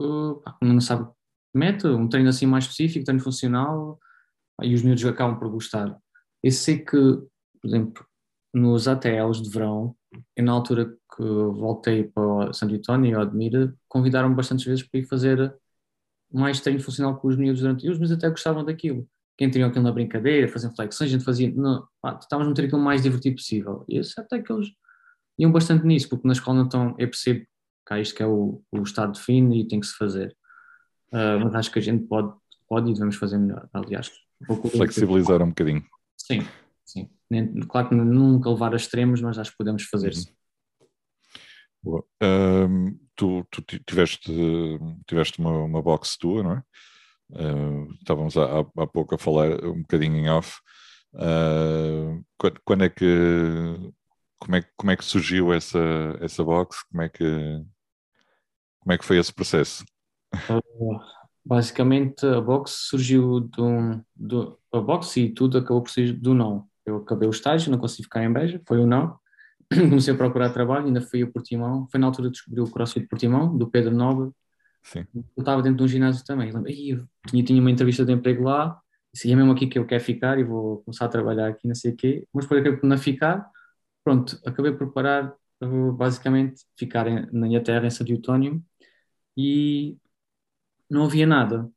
[0.00, 1.10] uh, não sabe,
[1.54, 3.98] mete um treino assim mais específico, treino funcional
[4.62, 5.96] e os miúdos acabam por gostar.
[6.42, 8.06] Eu sei que, por exemplo,
[8.54, 9.94] nos ATLs de verão,
[10.36, 10.86] e na altura
[11.16, 15.56] que voltei para Santo António e Admira, convidaram-me bastantes vezes para ir fazer
[16.32, 17.86] mais treino funcional com os miúdos durante.
[17.86, 19.08] E os miúdos até gostavam daquilo.
[19.40, 21.50] Quem tinha aquilo na brincadeira, faziam flexões, a gente fazia.
[21.50, 23.86] Não, pá, estávamos a meter aquilo o mais divertido possível.
[23.88, 24.68] E isso até que eles
[25.38, 28.62] iam bastante nisso, porque na escola então eu percebo que há isto que é o,
[28.70, 30.36] o estado de fim e tem que se fazer.
[31.10, 32.30] Uh, mas acho que a gente pode,
[32.68, 33.66] pode e devemos fazer melhor.
[33.72, 34.10] Aliás,
[34.76, 35.82] flexibilizar um bocadinho.
[36.18, 36.46] Sim,
[36.84, 37.08] sim.
[37.66, 40.20] Claro que nunca levar a extremos, mas acho que podemos fazer uhum.
[40.20, 40.34] sim.
[42.22, 44.30] Um, tu, tu, tiveste,
[45.06, 46.62] tiveste uma, uma box tua, não é?
[47.32, 50.58] Uh, estávamos há, há, pouco a falar um bocadinho em off.
[51.14, 53.04] Uh, quando, quando, é que
[54.38, 55.78] como é, como é que surgiu essa,
[56.20, 56.84] essa box?
[56.90, 57.64] Como é que
[58.80, 59.84] como é que foi esse processo?
[60.34, 60.98] Uh,
[61.44, 66.66] basicamente a box surgiu do, do a box e tudo acabou por ser do não.
[66.84, 69.18] Eu acabei o estágio, não consegui ficar em Beja, foi o não.
[69.72, 71.86] Comecei a procurar trabalho, ainda fui a Portimão.
[71.90, 74.32] Foi na altura que descobri o CrossFit Portimão, do Pedro Nobre.
[74.82, 75.06] Sim.
[75.14, 76.50] Eu estava dentro de um ginásio também.
[76.50, 78.80] Eu tinha, tinha uma entrevista de emprego lá,
[79.12, 81.74] disse, é mesmo aqui que eu quero ficar e vou começar a trabalhar aqui, não
[81.74, 82.26] sei o quê.
[82.32, 83.50] Mas depois acabei por não ficar.
[84.02, 85.34] Pronto, acabei por parar,
[85.96, 88.62] basicamente, ficar em, na terra, em Santo Eutónio,
[89.36, 89.96] e
[90.88, 91.70] não havia nada,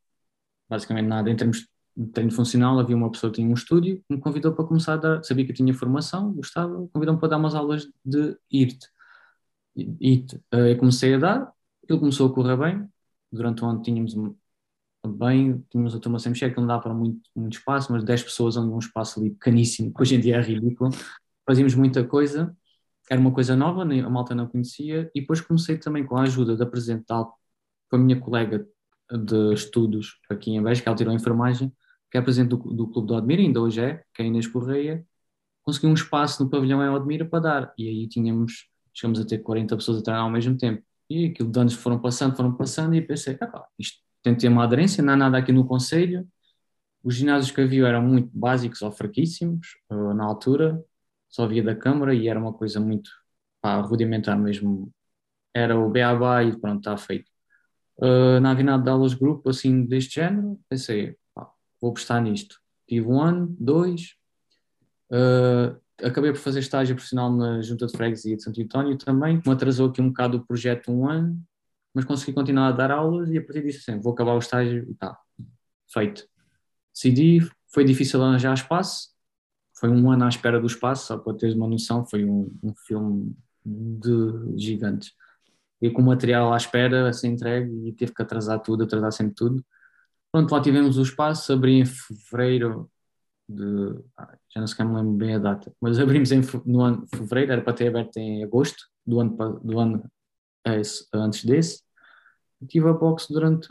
[0.70, 4.16] basicamente nada, em termos de treino funcional, havia uma pessoa que tinha um estúdio que
[4.16, 7.38] me convidou para começar a dar, sabia que eu tinha formação, gostava, convidou-me para dar
[7.38, 8.88] umas aulas de IRT.
[9.76, 10.42] IRT.
[10.52, 12.89] Eh, eu comecei a dar, aquilo começou a correr bem,
[13.34, 14.15] durante o ano tínhamos
[15.06, 18.24] bem, tínhamos a turma sem mexer, que não dá para muito, muito espaço, mas 10
[18.24, 20.91] pessoas num espaço ali pequeníssimo, que hoje em dia é ridículo,
[21.46, 22.56] fazíamos muita coisa,
[23.10, 26.56] era uma coisa nova, a malta não conhecia, e depois comecei também com a ajuda
[26.56, 27.06] da Presidente
[27.89, 28.65] com a minha colega
[29.12, 31.72] de estudos aqui em Beja, que ela tirou a enfermagem,
[32.10, 35.06] que é presidente do, do Clube de Odmira, ainda hoje é, que é Inês Correia,
[35.63, 37.74] conseguiu um espaço no pavilhão em Odmira para dar.
[37.78, 40.84] E aí tínhamos, chegamos a ter 40 pessoas a treinar ao mesmo tempo.
[41.13, 44.47] E aquilo de anos foram passando, foram passando, e pensei, ah, isto tem que ter
[44.47, 46.28] uma aderência, não há nada aqui no Conselho.
[47.04, 50.84] Os ginásios que havia eram muito básicos ou fraquíssimos uh, na altura,
[51.30, 53.12] só havia da Câmara e era uma coisa muito
[53.62, 54.91] pá, rudimentar mesmo.
[55.54, 57.30] Era o BABA e pronto, está feito.
[57.97, 61.47] Uh, na Avinada de Aulas Grupo, assim, deste género, pensei, pá,
[61.80, 62.60] vou apostar nisto.
[62.88, 64.15] Tive um ano, dois,
[65.12, 69.52] uh, acabei por fazer estágio profissional na Junta de Freguesia de Santo António também, me
[69.52, 71.42] atrasou aqui um bocado o projeto um ano,
[71.94, 74.86] mas consegui continuar a dar aulas e a partir disso assim, vou acabar o estágio
[74.89, 75.18] e tá,
[75.92, 76.28] feito.
[76.94, 79.10] Decidi, foi difícil arranjar espaço,
[79.76, 82.74] foi um ano à espera do espaço, só para teres uma noção, foi um, um
[82.76, 83.36] filme
[83.66, 85.13] de gigantes
[85.82, 89.12] e com o material à espera a ser entregue e teve que atrasar tudo, atrasar
[89.12, 89.66] sempre tudo.
[90.32, 92.89] Pronto, lá tivemos o espaço, abri em fevereiro
[93.48, 94.04] de.
[94.54, 97.54] Já não sei me lembro bem a data, mas abrimos em, no ano de fevereiro,
[97.54, 100.12] era para ter aberto em agosto do ano, do ano
[100.66, 101.84] esse, antes desse.
[102.68, 103.68] Tive a box durante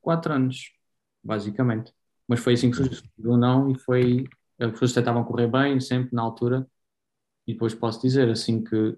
[0.00, 0.72] quatro anos,
[1.22, 1.92] basicamente.
[2.26, 4.24] Mas foi assim que surgiu não e foi.
[4.58, 6.66] As pessoas estavam a correr bem, sempre na altura.
[7.46, 8.96] E depois posso dizer, assim que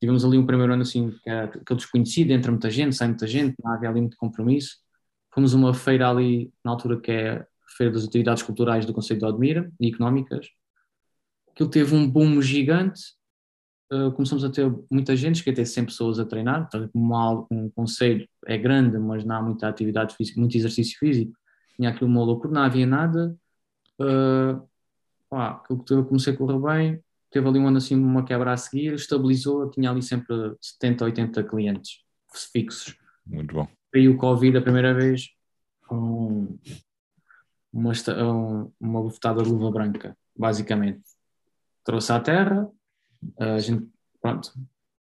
[0.00, 3.26] tivemos ali um primeiro ano assim, que era aquele desconhecido, entra muita gente, sai muita
[3.26, 4.78] gente, não havia ali muito compromisso.
[5.32, 9.26] Fomos uma feira ali, na altura que é Feira das Atividades Culturais do Conselho de
[9.26, 10.48] Admira e Económicas.
[11.50, 13.00] Aquilo teve um boom gigante,
[13.92, 17.46] uh, começamos a ter muita gente, cheguei a ter 100 pessoas a treinar, então, um,
[17.50, 21.32] um conselho é grande, mas não há muita atividade física, muito exercício físico,
[21.76, 23.36] tinha aquilo uma loucura, não havia nada.
[23.98, 24.62] Uh,
[25.28, 28.56] pá, aquilo que comecei a correr bem, teve ali um ano assim uma quebra a
[28.56, 32.02] seguir, estabilizou, tinha ali sempre 70, 80 clientes
[32.52, 32.96] fixos.
[33.26, 33.68] Muito bom.
[33.94, 35.30] E o Covid a primeira vez,
[37.72, 41.02] uma, um, uma bufetada de luva branca, basicamente.
[41.84, 42.70] Trouxe à terra,
[43.38, 43.88] a gente,
[44.20, 44.52] pronto,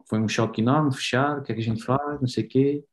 [0.07, 2.47] foi um choque enorme, fechar, o que é que a gente faz, não sei o
[2.47, 2.85] quê.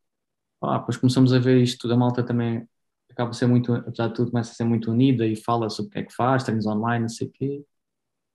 [0.62, 2.68] Ah, depois começamos a ver isto tudo, a malta também
[3.10, 5.90] acaba a ser muito, apesar de tudo, começa a ser muito unida e fala sobre
[5.90, 7.64] o que é que faz, treinos online, não sei o quê.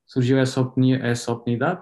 [0.06, 0.62] Surgiu essa,
[1.04, 1.82] essa oportunidade,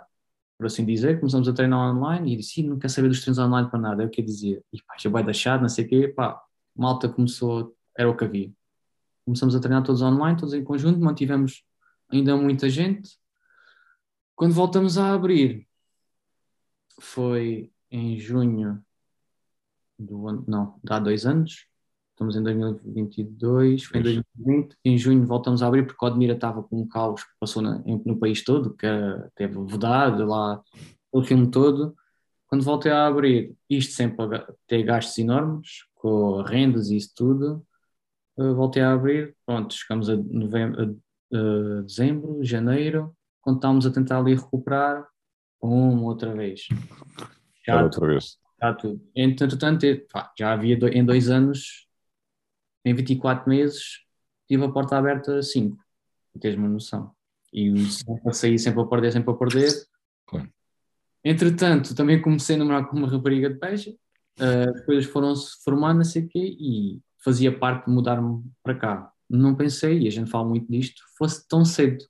[0.58, 3.70] por assim dizer, começamos a treinar online e disse, não quer saber dos treinos online
[3.70, 4.64] para nada, é o que eu dizia.
[4.74, 6.42] E pá, já vai deixar, não sei o quê, pá,
[6.76, 8.52] malta começou, era o que havia.
[9.26, 11.64] Começamos a treinar todos online, todos em conjunto, mantivemos
[12.10, 13.18] ainda muita gente.
[14.36, 15.68] Quando voltamos a abrir,
[17.00, 18.84] foi em junho
[19.98, 21.66] do ano, não, há dois anos,
[22.12, 26.62] estamos em 2022, foi em 2020, em junho voltamos a abrir porque o Admira estava
[26.62, 28.88] com um caos que passou na, no país todo, que
[29.36, 30.62] teve vedado lá,
[31.12, 31.96] o filme todo.
[32.48, 34.14] Quando voltei a abrir, isto sem
[34.68, 37.66] ter gastos enormes, com rendas e isso tudo,
[38.38, 40.98] voltei a abrir, pronto, chegamos a, novembro,
[41.34, 45.08] a, a dezembro, janeiro, quando estávamos a tentar ali recuperar,
[45.62, 46.68] uma outra vez.
[47.66, 48.38] Já outra vez.
[48.62, 49.02] Já tudo.
[49.16, 49.86] Entretanto,
[50.38, 51.88] já havia em dois anos,
[52.84, 54.06] em 24 meses,
[54.48, 55.78] tive a porta aberta 5,
[56.40, 57.12] tens uma noção.
[57.52, 59.72] E sempre a sair, sempre a perder, sempre a perder.
[60.26, 60.50] Claro.
[61.24, 63.98] Entretanto, também comecei a namorar com uma rapariga de peixe,
[64.40, 69.12] uh, coisas foram-se formando, não sei o quê, e fazia parte de mudar-me para cá.
[69.28, 72.06] Não pensei, e a gente fala muito disto, fosse tão cedo.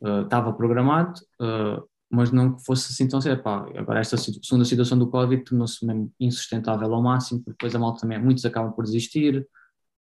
[0.00, 3.42] Uh, estava programado, uh, mas não que fosse assim tão cedo.
[3.42, 7.78] Pá, agora, esta segunda situação do Covid tornou-se mesmo insustentável ao máximo, porque depois a
[7.80, 9.46] malta também, muitos acabam por desistir.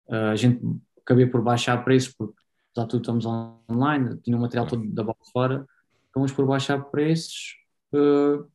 [0.07, 0.61] Uh, a gente
[1.03, 2.35] acabei por baixar preços, porque
[2.77, 5.66] já tudo estamos online, tinha o material todo da bola fora,
[6.11, 7.57] acabamos por baixar preços.
[7.92, 8.48] Uh,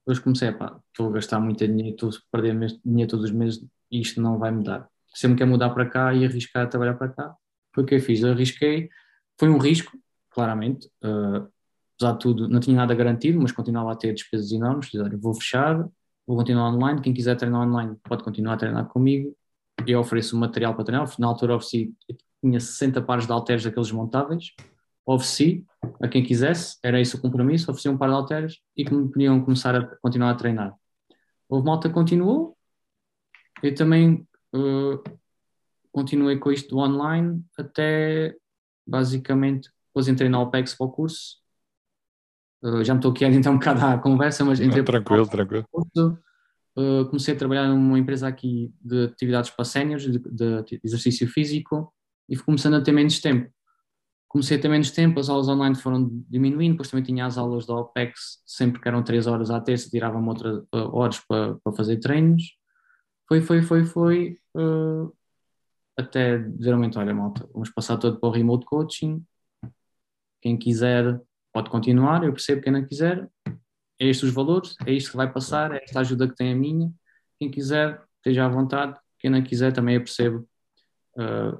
[0.00, 3.66] depois comecei, pá, estou a gastar muito dinheiro, estou a perder dinheiro todos os meses
[3.90, 4.88] e isto não vai mudar.
[5.14, 7.34] Sempre quer mudar para cá e arriscar a trabalhar para cá,
[7.74, 8.20] foi o que eu fiz.
[8.20, 8.88] Eu arrisquei,
[9.38, 9.96] foi um risco,
[10.30, 10.88] claramente.
[11.02, 11.48] Uh,
[11.96, 14.90] apesar de tudo, não tinha nada garantido, mas continuava a ter despesas enormes.
[15.20, 15.88] Vou fechar,
[16.26, 17.00] vou continuar online.
[17.00, 19.34] Quem quiser treinar online pode continuar a treinar comigo.
[19.86, 21.08] Eu ofereço material para treinar.
[21.18, 21.94] Na altura ofereci,
[22.42, 24.52] tinha 60 pares de halteres daqueles montáveis.
[25.06, 25.64] Ofereci
[26.02, 27.70] a quem quisesse, era esse o compromisso.
[27.70, 30.74] Ofereci um par de halteres e que me podiam começar a continuar a treinar.
[31.48, 32.57] Houve malta continuou.
[33.62, 35.02] Eu também uh,
[35.92, 38.34] continuei com isto do online até
[38.86, 41.38] basicamente depois entrei na OPEX para o curso
[42.62, 44.82] Uh, já me estou aqui a adiantar um bocado à conversa, mas entrei.
[44.82, 45.64] tranquilo, tranquilo.
[46.76, 51.92] Uh, comecei a trabalhar numa empresa aqui de atividades para séniores, de, de, exercício físico,
[52.28, 53.50] e fui começando a ter menos tempo.
[54.28, 57.64] Comecei a ter menos tempo, as aulas online foram diminuindo, depois também tinha as aulas
[57.64, 61.72] da OPEX, sempre que eram 3 horas à terça, tirava-me outras uh, horas para, para
[61.72, 62.57] fazer treinos.
[63.28, 65.14] Foi, foi, foi, foi, uh,
[65.96, 69.22] até momento, olha malta, vamos passar todo para o remote coaching,
[70.40, 71.20] quem quiser
[71.52, 73.28] pode continuar, eu percebo quem não quiser,
[74.00, 76.56] é estes os valores, é isto que vai passar, é esta ajuda que tem a
[76.56, 76.90] minha,
[77.38, 80.48] quem quiser, esteja à vontade, quem não quiser também eu percebo
[81.16, 81.58] uh,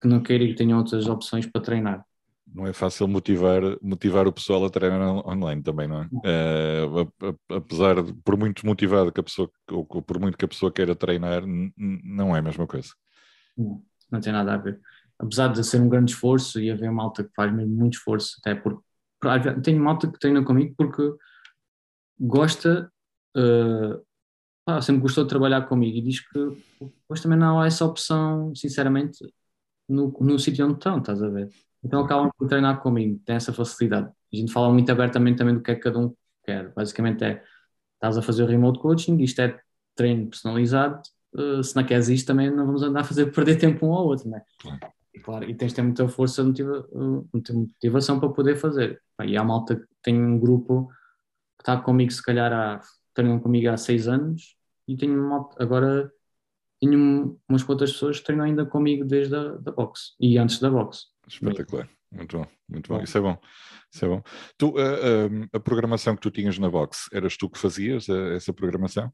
[0.00, 2.04] que não queira e que tenha outras opções para treinar.
[2.46, 6.06] Não é fácil motivar, motivar o pessoal a treinar online também, não é?
[6.06, 10.72] Uh, apesar de, por muito motivado que a pessoa, ou por muito que a pessoa
[10.72, 11.42] queira treinar,
[11.76, 12.88] não é a mesma coisa.
[13.56, 14.80] Não, não tem nada a ver.
[15.18, 18.54] Apesar de ser um grande esforço e haver malta que faz mesmo muito esforço, até
[18.54, 18.82] porque
[19.62, 21.02] tenho malta que treina comigo porque
[22.18, 22.90] gosta,
[23.36, 26.38] uh, sempre gostou de trabalhar comigo e diz que
[26.80, 29.18] depois também não há essa opção, sinceramente,
[29.88, 31.48] no, no sítio onde estão, estás a ver?
[31.86, 34.10] Então acabam por treinar comigo, tem essa facilidade.
[34.32, 36.12] A gente fala muito abertamente também do que é que cada um
[36.44, 36.72] quer.
[36.74, 37.44] Basicamente é,
[37.94, 39.56] estás a fazer o remote coaching, isto é
[39.94, 41.00] treino personalizado,
[41.34, 44.04] uh, se não queres isto também não vamos andar a fazer perder tempo um ao
[44.04, 44.42] outro, né?
[44.60, 44.80] Claro.
[45.14, 46.88] E, claro, e tens de ter muita força, motiva,
[47.32, 49.00] muita motivação para poder fazer.
[49.24, 50.88] E há malta que tem um grupo
[51.56, 52.80] que está comigo, se calhar, há,
[53.14, 54.56] treinam comigo há seis anos,
[54.88, 56.12] e tenho malta, agora
[56.80, 60.68] tenho umas quantas pessoas que treinam ainda comigo desde a da box e antes da
[60.68, 61.06] box.
[61.26, 63.38] Espetacular, muito bom, muito bom, isso é bom.
[63.92, 64.22] Isso é bom.
[64.56, 68.34] Tu, a, a, a programação que tu tinhas na box, eras tu que fazias a,
[68.34, 69.12] essa programação?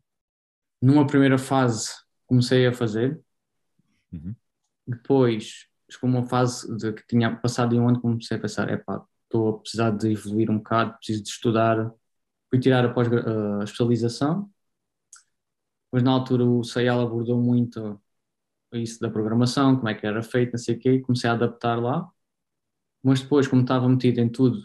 [0.81, 1.91] Numa primeira fase
[2.27, 3.21] comecei a fazer,
[4.13, 4.35] uhum.
[4.87, 8.77] depois chegou uma fase de que tinha passado em um ano comecei a pensar, é
[8.77, 11.93] pá, estou a precisar de evoluir um bocado, preciso de estudar,
[12.51, 14.51] fui tirar a, pós, a especialização,
[15.93, 18.02] mas na altura o CEL abordou muito
[18.79, 21.35] isso da programação, como é que era feito, não sei o quê, e comecei a
[21.35, 22.09] adaptar lá,
[23.03, 24.59] mas depois, como estava metido em tudo,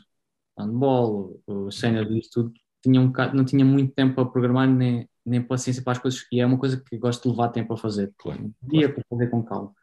[0.58, 1.42] handball,
[1.72, 5.84] cena disso tudo, tinha um bocado, não tinha muito tempo para programar nem, nem paciência
[5.84, 8.14] para as coisas, e é uma coisa que gosto de levar tempo a fazer.
[8.18, 8.44] Claro.
[8.44, 8.94] Um dia claro.
[8.94, 9.74] para fazer com calma.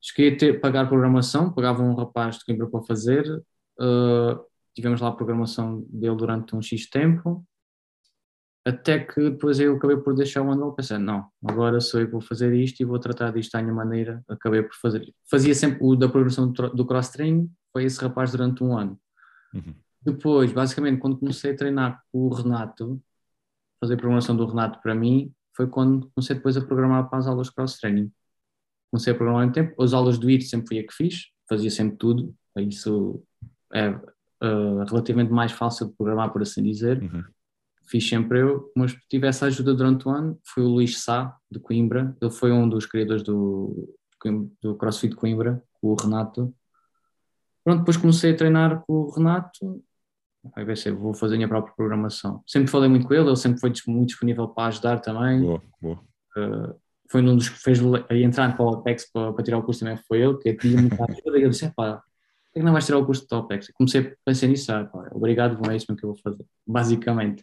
[0.00, 3.26] Cheguei a ter, pagar programação, pagava um rapaz de Coimbra para fazer,
[3.80, 7.44] uh, tivemos lá a programação dele durante um X tempo,
[8.66, 12.12] até que depois eu acabei por deixar o manual pensando, não, agora sou eu que
[12.12, 15.14] vou fazer isto e vou tratar disto à minha maneira, acabei por fazer.
[15.30, 18.98] Fazia sempre o da programação do cross-training, foi esse rapaz durante um ano.
[19.54, 19.72] Uhum.
[20.02, 23.00] Depois, basicamente, quando comecei a treinar com o Renato,
[23.80, 27.28] fazer a programação do Renato para mim, foi quando comecei depois a programar para as
[27.28, 28.10] aulas cross-training.
[28.90, 31.70] Comecei a programar em tempo, as aulas do IT sempre fui a que fiz, fazia
[31.70, 33.22] sempre tudo, isso
[33.72, 37.00] é uh, relativamente mais fácil de programar, por assim dizer.
[37.00, 37.22] Uhum.
[37.86, 40.38] Fiz sempre eu, mas tive essa ajuda durante o ano.
[40.44, 43.94] Foi o Luís Sá, de Coimbra, ele foi um dos criadores do,
[44.60, 46.54] do CrossFit Coimbra, com o Renato.
[47.62, 49.82] Pronto, depois comecei a treinar com o Renato
[50.54, 52.42] Vai ver se vou fazer a minha própria programação.
[52.46, 55.40] Sempre falei muito com ele, ele sempre foi muito disponível para ajudar também.
[55.40, 56.00] Boa, boa.
[56.36, 56.74] Uh,
[57.10, 59.96] foi um dos que fez entrar para o OPEX para, para, tirar o curso também
[60.08, 62.98] foi ele, que tinha muita ajuda e eu disse, pá, por que não vais tirar
[62.98, 63.70] o curso do OPEX?
[63.74, 67.42] comecei a pensar nisso, ah, pá, obrigado, é isso que eu vou fazer, basicamente.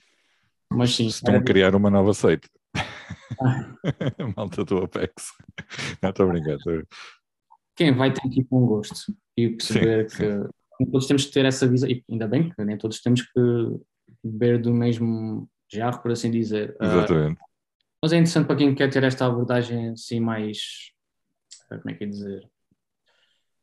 [0.73, 1.07] Mas sim.
[1.07, 2.47] Estão a criar uma nova seita.
[2.75, 3.75] Ah.
[4.35, 5.31] Malta do OPEX.
[6.01, 6.87] Não, estou brincando.
[7.75, 11.31] Quem vai ter que ir com gosto e perceber sim, que sim todos temos que
[11.31, 13.41] ter essa visão, e ainda bem que nem todos temos que
[14.23, 16.75] beber do mesmo jarro, por assim dizer.
[16.79, 17.39] Ah, Exatamente.
[17.39, 17.45] Uh,
[18.01, 20.91] mas é interessante para quem quer ter esta abordagem assim mais,
[21.69, 22.47] ah, como é que é dizer?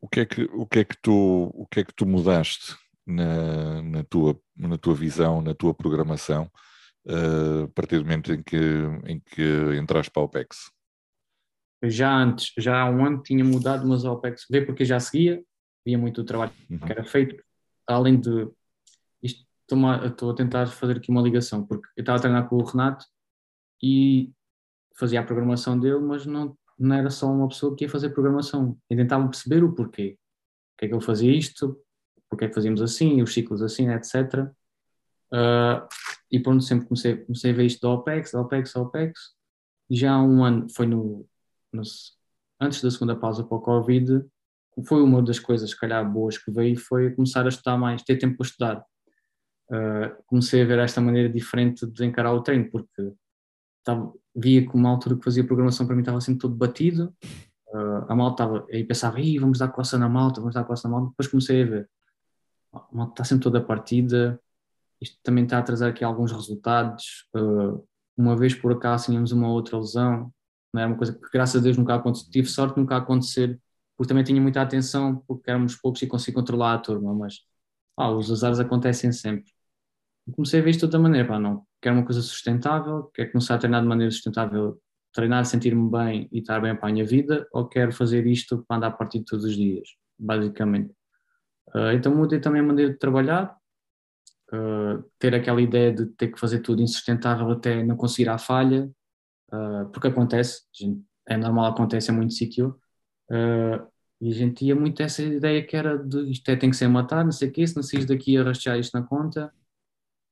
[0.01, 2.75] O que é que, o que, é que, tu, o que, é que tu mudaste
[3.07, 6.51] na, na, tua, na tua visão, na tua programação,
[7.07, 8.57] a partir do momento em que,
[9.07, 10.71] em que entraste para a OPEX?
[11.83, 15.43] Já antes, já há um ano tinha mudado, mas a OPEX veio porque já seguia,
[15.85, 16.79] via muito o trabalho uhum.
[16.79, 17.43] que era feito,
[17.87, 18.49] além de
[19.23, 19.47] isto,
[20.05, 23.07] estou a tentar fazer aqui uma ligação, porque eu estava a treinar com o Renato
[23.83, 24.31] e
[24.99, 28.79] fazia a programação dele, mas não, não era só uma pessoa que ia fazer programação,
[28.91, 30.19] eu tentava perceber o porquê,
[30.73, 31.81] porque é que ele fazia isto,
[32.29, 34.51] porque é que fazíamos assim, os ciclos assim, etc.
[35.33, 35.87] Uh,
[36.31, 39.21] e pronto, sempre comecei, comecei a ver isto da OPEX, da OPEX, da OPEX,
[39.89, 41.27] e já há um ano, foi no,
[41.73, 41.83] no
[42.61, 44.25] antes da segunda pausa para o Covid,
[44.87, 48.17] foi uma das coisas, se calhar, boas que veio, foi começar a estudar mais, ter
[48.17, 48.85] tempo para estudar.
[49.69, 53.13] Uh, comecei a ver esta maneira diferente de encarar o treino, porque
[53.79, 57.15] estava, via que uma altura que fazia programação para mim estava sempre todo batido,
[57.69, 60.95] uh, a malta estava, aí pensava, vamos dar coça na malta, vamos dar coça na
[60.95, 61.91] malta, depois comecei a ver,
[62.73, 64.41] a malta está sempre toda partida,
[65.01, 67.85] isto também está a trazer aqui alguns resultados, uh,
[68.17, 70.33] uma vez por acaso tínhamos uma outra lesão,
[70.73, 73.61] não era uma coisa que graças a Deus nunca aconteceu, tive sorte nunca acontecer
[74.01, 77.41] porque também tinha muita atenção, porque éramos poucos e consegui controlar a turma, mas
[77.99, 79.53] ah, os azares acontecem sempre.
[80.33, 83.57] Comecei a ver isto de outra maneira, pá, não, quero uma coisa sustentável, quero começar
[83.57, 84.81] a treinar de maneira sustentável,
[85.13, 88.79] treinar, sentir-me bem e estar bem para a minha vida, ou quero fazer isto para
[88.79, 90.95] andar a partir de todos os dias, basicamente.
[91.75, 93.55] Uh, então mudei também a maneira de trabalhar,
[94.53, 98.91] uh, ter aquela ideia de ter que fazer tudo insustentável até não conseguir a falha,
[99.53, 100.63] uh, porque acontece,
[101.27, 102.79] é normal, acontece em muito sítio,
[103.31, 103.87] Uh,
[104.21, 106.89] e a gente tinha muito essa ideia que era de isto é, tem que ser
[106.89, 109.53] matado, não sei o quê, se não saís daqui a rastrear isto na conta.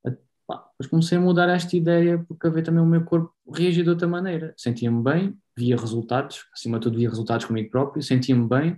[0.03, 3.89] Depois comecei a mudar esta ideia porque a ver também o meu corpo reagir de
[3.89, 4.53] outra maneira.
[4.57, 8.73] Sentia-me bem, via resultados, acima de tudo via resultados comigo próprio, sentia-me bem,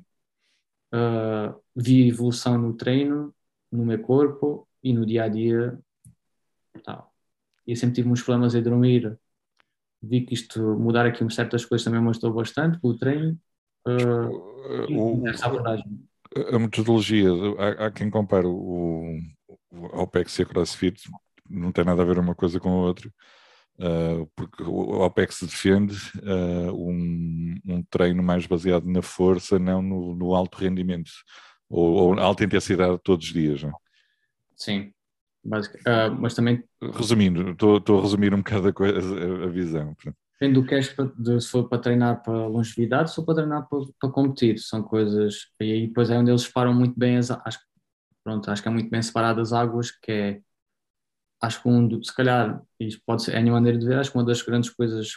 [0.94, 3.34] uh, via evolução no treino,
[3.72, 5.78] no meu corpo e no dia a dia.
[6.84, 7.14] Tal.
[7.68, 9.18] E sempre tive uns problemas a dormir.
[10.02, 13.38] Vi que isto, mudar aqui certas coisas também me ajudou bastante com o treino
[13.88, 15.24] uh, o,
[16.54, 19.20] a metodologia, há, há, quem compare o,
[19.70, 21.10] o OPEX e a CrossFit,
[21.50, 23.12] não tem nada a ver uma coisa com a outra,
[23.80, 30.16] uh, porque o OPEX defende uh, um, um, treino mais baseado na força, não no,
[30.16, 31.12] no alto rendimento,
[31.70, 33.64] ou, ou, alta intensidade todos os dias.
[33.64, 33.74] Não?
[34.62, 34.94] Sim,
[35.44, 36.64] Basic, uh, mas também.
[36.94, 39.96] Resumindo, estou a resumir um bocado a, coisa, a visão.
[40.40, 43.68] Depende do que és, de, se for para treinar para longevidade, se for para treinar
[43.68, 47.32] para, para competir, são coisas, e aí depois é onde eles separam muito bem as,
[47.32, 47.60] acho,
[48.24, 50.42] pronto, acho que é muito bem separado as águas, que é,
[51.42, 54.12] acho que um, se calhar, isto pode ser, é a minha maneira de ver, acho
[54.12, 55.10] que uma das grandes coisas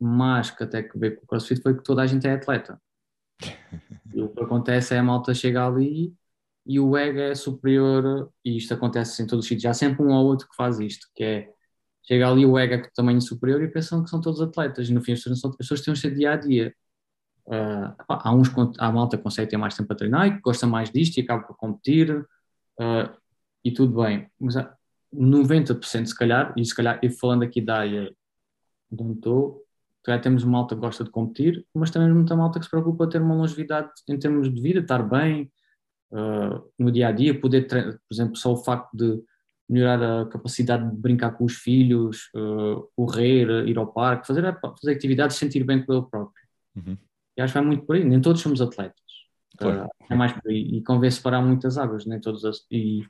[0.00, 2.80] mais que até que veio com o CrossFit foi que toda a gente é atleta.
[4.14, 6.14] E o que acontece é a malta chega ali
[6.64, 10.12] e o ego é superior, e isto acontece em todos os sítios, há sempre um
[10.12, 11.48] ou outro que faz isto, que é
[12.04, 15.12] chega ali o ego com tamanho superior e pensam que são todos atletas, no fim
[15.12, 16.74] as pessoas, têm um ser dia a dia.
[17.46, 18.48] Uh, há uns
[18.78, 21.22] há malta que consegue ter mais tempo a treinar e que gosta mais disto e
[21.22, 23.16] acaba por competir uh,
[23.64, 24.76] e tudo bem, mas há
[25.14, 28.14] 90% se calhar, e se calhar, e falando aqui da área
[28.90, 29.62] de onde estou,
[30.06, 33.20] já temos malta que gosta de competir, mas também muita malta que se preocupa ter
[33.20, 35.52] uma longevidade em termos de vida, estar bem,
[36.12, 39.22] uh, no dia a dia, poder, por exemplo, só o facto de
[39.68, 44.92] melhorar a capacidade de brincar com os filhos, uh, correr, ir ao parque, fazer, fazer
[44.92, 46.46] atividades, sentir bem com ele próprio.
[46.76, 46.96] Uhum.
[47.36, 48.04] E acho que vai muito por aí.
[48.04, 49.00] Nem todos somos atletas.
[49.56, 49.86] Claro.
[49.86, 50.76] Uh, é mais por aí.
[50.76, 52.44] E convém separar muitas águas, nem todos.
[52.44, 53.04] As, e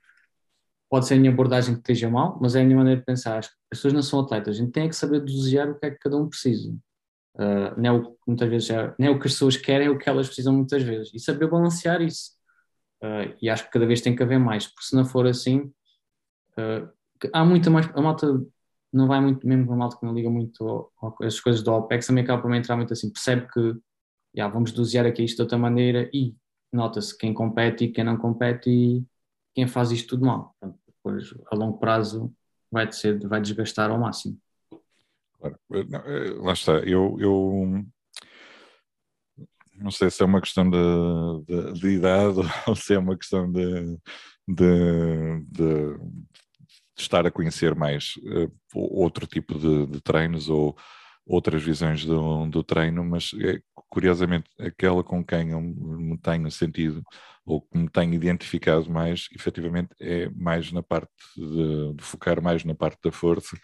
[0.89, 3.39] pode ser a minha abordagem que esteja mal, mas é a minha maneira de pensar.
[3.39, 5.99] As pessoas não são atletas, a gente tem que saber dosear o que é que
[5.99, 6.71] cada um precisa.
[7.35, 9.87] Uh, não é o que muitas vezes já, não é o que as pessoas querem,
[9.87, 11.11] é o que elas precisam muitas vezes.
[11.15, 12.33] E saber balancear isso.
[13.03, 15.73] Uh, e acho que cada vez tem que haver mais, porque se não for assim,
[16.57, 16.89] uh,
[17.33, 17.89] há muita mais.
[17.95, 18.27] A malta
[18.93, 22.23] não vai muito, mesmo a malta que não liga muito as coisas do OPEX, também
[22.23, 23.75] acaba por entrar muito assim, percebe que
[24.35, 26.35] já, vamos dosear aqui isto de outra maneira e
[26.73, 29.05] nota-se quem compete e quem não compete e
[29.55, 30.55] quem faz isto tudo mal.
[30.59, 32.33] Portanto, depois, a longo prazo,
[32.71, 34.39] vai, ser, vai desgastar ao máximo.
[35.39, 35.59] Claro.
[35.73, 37.85] Eh, lá está, eu, eu
[39.83, 40.79] não sei se é uma questão de,
[41.47, 43.99] de, de idade ou se é uma questão de,
[44.49, 45.97] de,
[46.97, 50.77] estar a conhecer mais uh, outro tipo de, de, treinos ou
[51.27, 57.03] outras visões do, do treino, mas é, curiosamente aquela com quem eu me tenho sentido
[57.45, 62.65] ou que me tenho identificado mais, efetivamente, é mais na parte de, de focar mais
[62.65, 63.57] na parte da força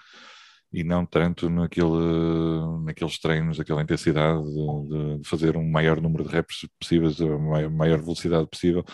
[0.73, 6.31] e não tanto naquele, naqueles treinos, aquela intensidade de, de, fazer um maior número de
[6.31, 8.85] reps possíveis, a maior, velocidade possível.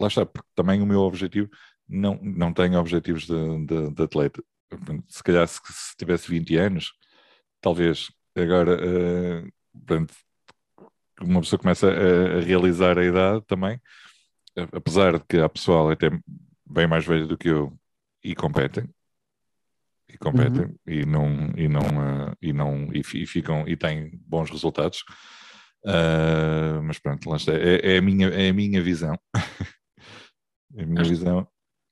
[0.00, 1.48] Lá está, porque também o meu objetivo
[1.88, 4.42] não, não tenho objetivos de, de, de atleta.
[5.08, 6.92] Se calhar se, se, tivesse 20 anos,
[7.60, 10.06] talvez agora uh,
[11.20, 13.80] uma pessoa começa a, a, realizar a idade também,
[14.72, 16.10] apesar de que há pessoal até
[16.66, 17.78] bem mais velho do que eu
[18.22, 18.88] e competem,
[20.14, 20.76] e competem uhum.
[20.86, 25.04] e não e não uh, e não e, e, ficam e têm bons resultados.
[25.84, 27.52] Uh, mas pronto lá está.
[27.52, 29.18] É, é, a minha é a minha visão.
[30.76, 31.46] É a minha acho visão.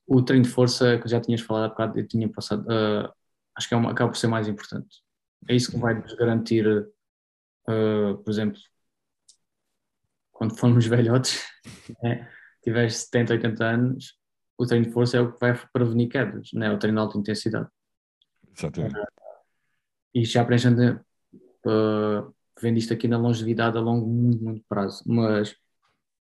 [0.09, 3.09] o treino de força que já tinhas falado há bocado eu tinha passado uh,
[3.57, 5.05] acho que é uma, acaba por ser mais importante.
[5.49, 6.65] É isso que vai nos garantir
[7.65, 8.59] por exemplo
[10.33, 11.45] quando formos velhotes
[12.03, 12.29] né,
[12.61, 14.19] tiveres 70, 80 anos
[14.59, 17.03] o treino de força é o que vai prevenir quedas, não é o treino de
[17.03, 17.69] alta intensidade
[18.57, 18.95] Exatamente.
[20.15, 21.01] E já gente
[21.67, 25.03] uh, vendo isto aqui na longevidade a longo, muito, muito prazo.
[25.07, 25.55] Mas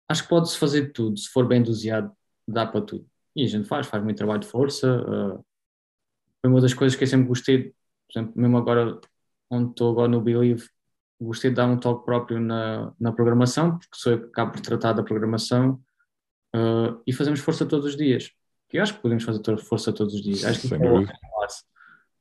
[0.09, 2.12] acho que pode-se fazer tudo, se for bem doseado,
[2.47, 3.07] dá para tudo.
[3.35, 5.03] E a gente faz, faz muito trabalho de força.
[5.03, 5.45] Uh,
[6.41, 9.01] foi uma das coisas que eu sempre gostei, por exemplo, mesmo agora,
[9.51, 10.68] onde estou agora no Believe,
[11.20, 14.61] gostei de dar um toque próprio na, na programação, porque sou eu que acabo por
[14.61, 15.81] tratar da programação,
[16.55, 18.31] uh, e fazemos força todos os dias.
[18.72, 20.45] Eu acho que podemos fazer força todos os dias.
[20.45, 20.79] Acho que é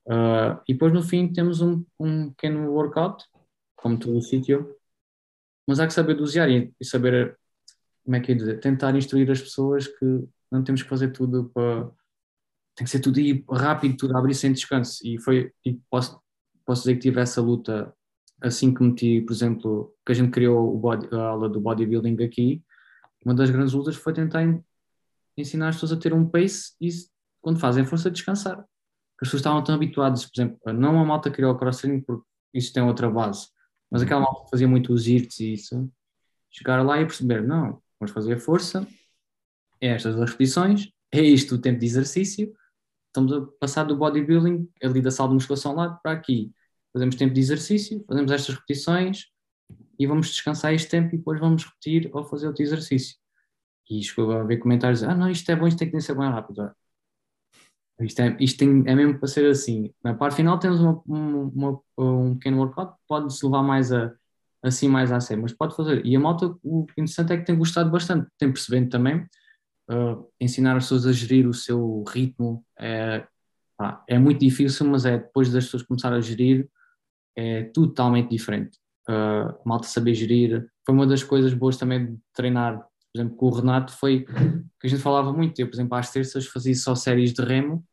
[0.08, 3.26] Uh, e depois no fim temos um, um pequeno workout,
[3.76, 4.76] como todo o sítio,
[5.68, 7.38] mas há que saber dosear e, e saber,
[8.03, 11.49] como é que é dizer, tentar instruir as pessoas que não temos que fazer tudo
[11.53, 11.89] para.
[12.76, 14.99] Tem que ser tudo rápido, tudo abrir sem descanso.
[15.06, 16.22] E foi, e posso,
[16.66, 17.93] posso dizer que tive essa luta
[18.41, 22.62] assim que meti, por exemplo, que a gente criou body, a aula do bodybuilding aqui.
[23.24, 24.43] Uma das grandes lutas foi tentar
[25.38, 26.89] ensinar as pessoas a ter um pace e
[27.41, 28.66] quando fazem força descansar
[29.22, 32.74] as pessoas estavam tão habituadas, por exemplo, não a malta criou o crossfit porque isso
[32.74, 33.47] tem outra base,
[33.89, 35.91] mas aquela malta fazia muito os IRTs e isso,
[36.51, 38.88] chegaram lá e perceber, não, vamos fazer força,
[39.82, 42.53] é estas as repetições, é isto o tempo de exercício,
[43.07, 46.51] estamos a passar do bodybuilding, ali da sala de musculação lá para aqui,
[46.91, 49.26] fazemos tempo de exercício, fazemos estas repetições
[49.97, 53.18] e vamos descansar este tempo e depois vamos repetir ou fazer outro exercício.
[53.89, 56.30] E chegou a ver comentários, ah não, isto é bom, isto tem que ser bem
[56.30, 56.72] rápido.
[58.02, 59.91] Isto, é, isto tem, é mesmo para ser assim.
[60.04, 64.14] Na parte final temos uma, uma, um pequeno workout, pode-se levar mais a,
[64.62, 66.06] assim mais a sério, mas pode fazer.
[66.06, 69.26] E a malta, o interessante é que tem gostado bastante, tem percebendo também,
[69.89, 73.26] uh, ensinar as pessoas a gerir o seu ritmo é,
[73.80, 76.70] ah, é muito difícil, mas é depois das pessoas começarem a gerir,
[77.36, 78.78] é totalmente diferente.
[79.08, 82.86] Uh, malta saber gerir, foi uma das coisas boas também de treinar
[83.16, 85.57] por exemplo, com o Renato foi que a gente falava muito.
[85.57, 87.86] Eu, por exemplo, às terças fazia só séries de remo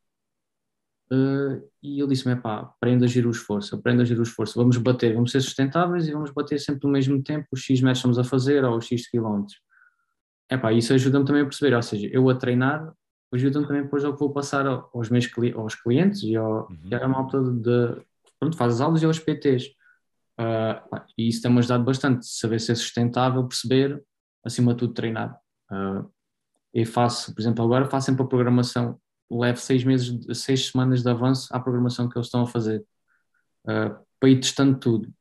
[1.12, 4.58] uh, e ele disse-me: pá, aprenda a gerir o esforço, aprenda a gerir o esforço,
[4.58, 7.98] vamos bater, vamos ser sustentáveis e vamos bater sempre no mesmo tempo os X metros
[7.98, 9.60] estamos a fazer ou os X quilómetros.
[10.48, 12.92] É pá, isso ajuda-me também a perceber, ou seja, eu a treinar
[13.32, 16.78] ajuda-me também depois ao que vou passar aos meus aos clientes e, ao, uhum.
[16.84, 18.04] e à malta de,
[18.38, 19.68] pronto, faz as aulas e aos PTs.
[20.38, 24.02] Uh, pá, e isso tem-me ajudado bastante, saber ser sustentável, perceber
[24.44, 25.38] acima de tudo, treinar.
[25.70, 26.10] Uh,
[26.74, 28.98] e faço, por exemplo, agora faço sempre a programação,
[29.30, 32.84] levo seis meses, seis semanas de avanço à programação que eles estão a fazer,
[33.64, 35.12] uh, para ir testando tudo.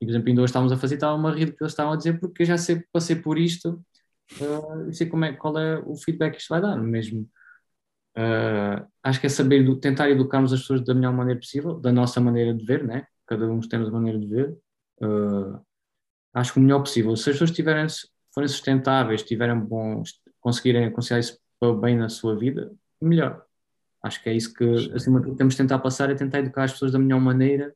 [0.00, 1.96] E, por exemplo, ainda hoje estávamos a fazer, estava uma rir que eles estavam a
[1.96, 3.84] dizer, porque eu já sei, passei por isto
[4.40, 7.28] uh, e sei como é, qual é o feedback que isto vai dar mesmo.
[8.16, 12.20] Uh, acho que é saber, tentar educarmos as pessoas da melhor maneira possível, da nossa
[12.20, 13.06] maneira de ver, né?
[13.30, 14.58] cada um temos a maneira de ver.
[15.00, 15.64] Uh,
[16.34, 17.16] acho que o melhor possível.
[17.16, 17.86] Se as pessoas tiverem,
[18.32, 21.38] forem sustentáveis, tiverem bons, conseguirem conciliar isso
[21.80, 23.44] bem na sua vida, melhor.
[24.02, 24.64] Acho que é isso que,
[24.94, 27.74] acima de tudo, temos de tentar passar, é tentar educar as pessoas da melhor maneira.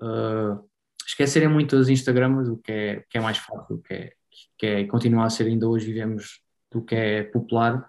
[0.00, 0.64] Uh,
[1.04, 4.12] esquecerem muito as Instagramas, o que é, que é mais fácil, que é,
[4.56, 7.84] que é continuar a ser ainda hoje vivemos do que é popular.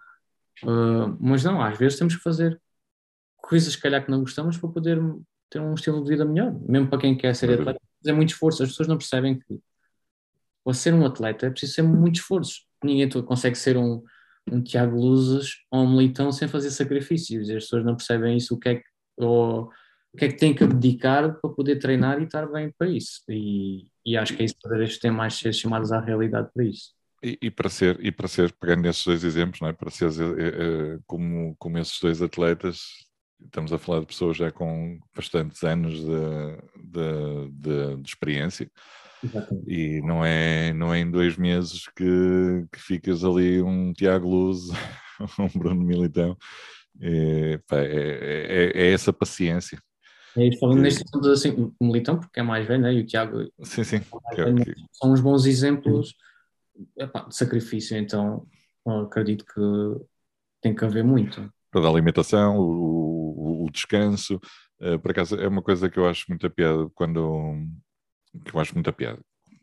[0.64, 2.60] Uh, mas não, às vezes temos que fazer
[3.38, 5.00] coisas, se calhar, que não gostamos para poder
[5.50, 7.80] ter um estilo de vida melhor, mesmo para quem quer ser atleta.
[8.06, 9.60] É muito esforço, as pessoas não percebem que
[10.64, 12.62] para ser um atleta é preciso ser muito esforço.
[12.84, 14.04] Ninguém consegue ser um,
[14.52, 17.50] um Tiago Luzes ou um Militão sem fazer sacrifícios.
[17.50, 18.86] E as pessoas não percebem isso, o que é que,
[19.18, 19.70] ou,
[20.14, 23.22] o que, é que têm que abdicar para poder treinar e estar bem para isso.
[23.30, 26.66] E, e acho que é isso para estes têm mais ser chamados à realidade para
[26.66, 26.94] isso.
[27.24, 29.74] E, e, para ser, e para ser, pegando nesses dois exemplos, não é?
[29.74, 32.82] para ser é, é, como, como esses dois atletas,
[33.40, 36.12] estamos a falar de pessoas já com bastantes anos de,
[36.84, 38.70] de, de, de experiência,
[39.24, 39.72] Exatamente.
[39.72, 44.70] E não é, não é em dois meses que, que ficas ali um Tiago Luz,
[45.40, 46.38] um Bruno Militão.
[47.00, 49.82] É, pá, é, é, é, essa paciência.
[50.36, 52.94] É isso, falando neste exemplo assim, o Militão, porque é mais velho, né?
[52.94, 54.02] e o Tiago sim, sim.
[54.32, 56.16] É velho, são uns bons exemplos
[56.98, 58.48] epá, de sacrifício, então
[59.04, 60.06] acredito que
[60.62, 61.52] tem que haver muito.
[61.72, 64.40] Toda a alimentação, o, o, o descanso,
[64.82, 67.56] uh, por acaso é uma coisa que eu acho muito a piada quando
[68.46, 69.20] que eu acho muita piada.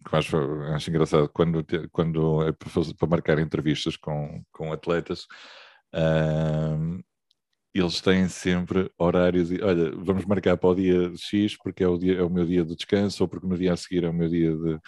[0.07, 0.37] Que eu acho,
[0.75, 5.27] acho engraçado quando, quando é para, fazer, para marcar entrevistas com, com atletas,
[5.95, 7.03] uh,
[7.75, 11.99] eles têm sempre horários e olha, vamos marcar para o dia X porque é o,
[11.99, 14.15] dia, é o meu dia de descanso ou porque no dia a seguir é o
[14.15, 14.81] meu dia de,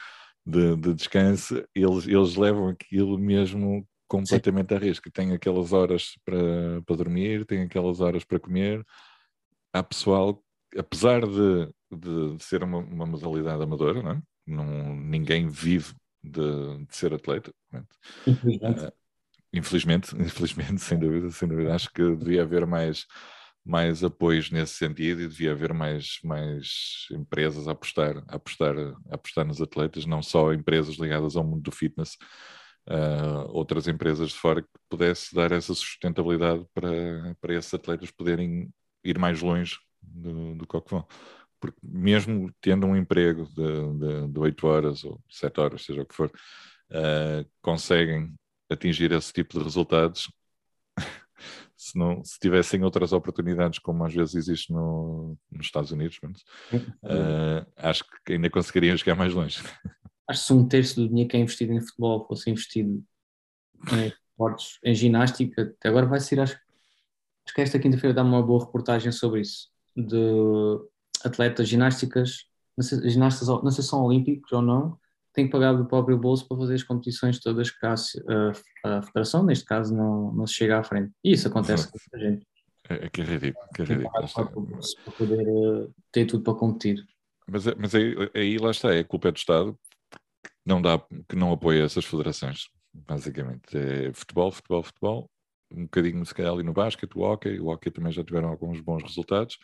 [0.47, 1.63] de, de descanso.
[1.75, 4.75] Eles, eles levam aquilo mesmo completamente Sim.
[4.75, 5.11] a risco.
[5.11, 8.85] Tem aquelas horas para, para dormir, tem aquelas horas para comer.
[9.73, 10.43] Há pessoal,
[10.77, 14.23] apesar de de, de ser uma, uma, modalidade amadora, não, é?
[14.47, 17.53] não ninguém vive de, de ser atleta.
[18.27, 18.85] Infelizmente.
[18.85, 18.93] Uh,
[19.53, 21.75] infelizmente, infelizmente, sem dúvida, sem dúvida.
[21.75, 23.07] Acho que devia haver mais,
[23.65, 29.15] mais apoios nesse sentido e devia haver mais, mais empresas a apostar, a apostar, a
[29.15, 32.17] apostar nos atletas, não só empresas ligadas ao mundo do fitness,
[32.89, 38.71] uh, outras empresas de fora que pudesse dar essa sustentabilidade para, para esses atletas poderem
[39.03, 41.07] ir mais longe do, do que vão
[41.61, 46.07] porque mesmo tendo um emprego de, de, de 8 horas ou 7 horas, seja o
[46.07, 46.31] que for,
[46.91, 48.35] uh, conseguem
[48.71, 50.33] atingir esse tipo de resultados
[51.77, 56.19] se, não, se tivessem outras oportunidades, como às vezes existe no, nos Estados Unidos,
[56.73, 59.61] uh, acho que ainda conseguiriam chegar mais longe.
[60.29, 63.03] Acho que se um terço do dinheiro que é investido em futebol fosse investido
[63.93, 66.55] em esportes, em ginástica, até agora vai ser, acho,
[67.45, 70.17] acho que esta quinta-feira dá uma boa reportagem sobre isso, de
[71.25, 72.47] atletas ginásticas,
[73.05, 74.99] ginastas, não sei se são olímpicos ou não,
[75.33, 77.95] têm que pagar do próprio bolso para fazer as competições todas que a,
[78.85, 81.13] a, federação, neste caso, não, não se chega à frente.
[81.23, 82.47] E isso acontece com a gente.
[82.89, 84.29] É, é que é ridículo, que é ridículo.
[84.35, 87.05] Para poder uh, ter tudo para competir.
[87.47, 89.79] Mas, é, mas aí, aí lá está, é culpa do Estado
[90.43, 90.99] que não, dá,
[91.29, 93.77] que não apoia essas federações, basicamente.
[93.77, 95.31] É futebol, futebol, futebol,
[95.73, 98.81] um bocadinho se calhar ali no basquete, o hockey, o hockey também já tiveram alguns
[98.81, 99.59] bons resultados,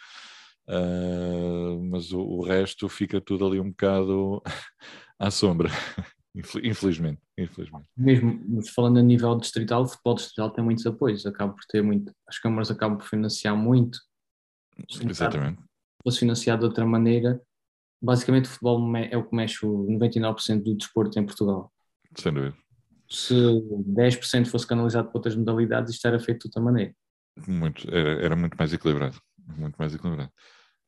[0.68, 4.42] Uh, mas o, o, resto fica tudo ali um bocado
[5.18, 5.68] à sombra,
[6.34, 7.86] infelizmente, infelizmente.
[7.96, 8.40] Mesmo
[8.74, 12.38] falando a nível distrital, o futebol distrital tem muitos apoios, acaba por ter muito, as
[12.38, 13.98] câmaras acabam por financiar muito.
[15.08, 15.60] Exatamente.
[15.60, 17.40] Se fosse financiado de outra maneira,
[18.02, 21.72] basicamente o futebol é o que mexe o 99% do desporto em Portugal.
[22.16, 22.56] Sem dúvida.
[23.08, 26.92] Se 10% fosse canalizado para outras modalidades, isto era feito de outra maneira.
[27.46, 29.16] Muito, era, era muito mais equilibrado.
[29.56, 30.32] Muito mais equilibrado.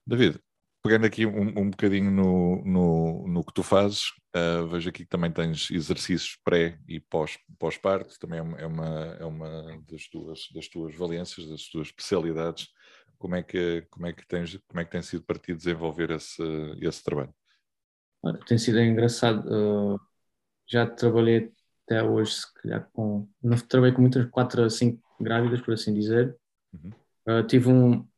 [0.08, 0.40] David,
[0.82, 4.04] pegando aqui um, um bocadinho no, no, no, que tu fazes,
[4.34, 8.88] uh, vejo aqui que também tens exercícios pré e pós, pós-parto, também é uma,
[9.20, 12.68] é uma é das, tuas, das tuas valências, das tuas especialidades.
[13.18, 16.10] Como é que, como é que, tens, como é que tem sido para ti desenvolver
[16.12, 16.42] esse,
[16.80, 17.34] esse trabalho?
[18.46, 19.46] Tem sido engraçado.
[19.46, 20.00] Uh,
[20.66, 21.52] já trabalhei
[21.84, 23.28] até hoje, se calhar, com.
[23.42, 26.34] Não trabalhei com muitas, quatro a cinco grávidas, por assim dizer.
[26.72, 26.90] Uhum.
[27.28, 28.08] Uh, tive um,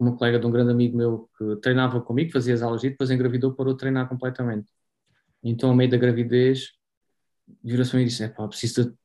[0.00, 3.10] uma colega de um grande amigo meu que treinava comigo, fazia as aulas e depois
[3.10, 4.68] engravidou, parou de treinar completamente.
[5.42, 6.72] Então, ao meio da gravidez,
[7.62, 8.98] virou-se e disse: pá, preciso de...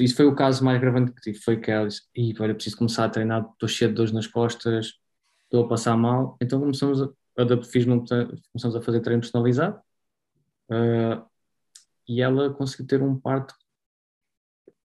[0.00, 1.38] Isso foi o caso mais gravante que tive.
[1.38, 4.26] Foi que ela disse: Ih, olha, preciso começar a treinar, estou cheio de dores nas
[4.26, 4.94] costas,
[5.44, 6.36] estou a passar mal.
[6.40, 7.08] Então, começamos a,
[7.64, 9.80] fiz começamos a fazer treino personalizado
[10.70, 11.24] uh,
[12.08, 13.54] e ela conseguiu ter um parto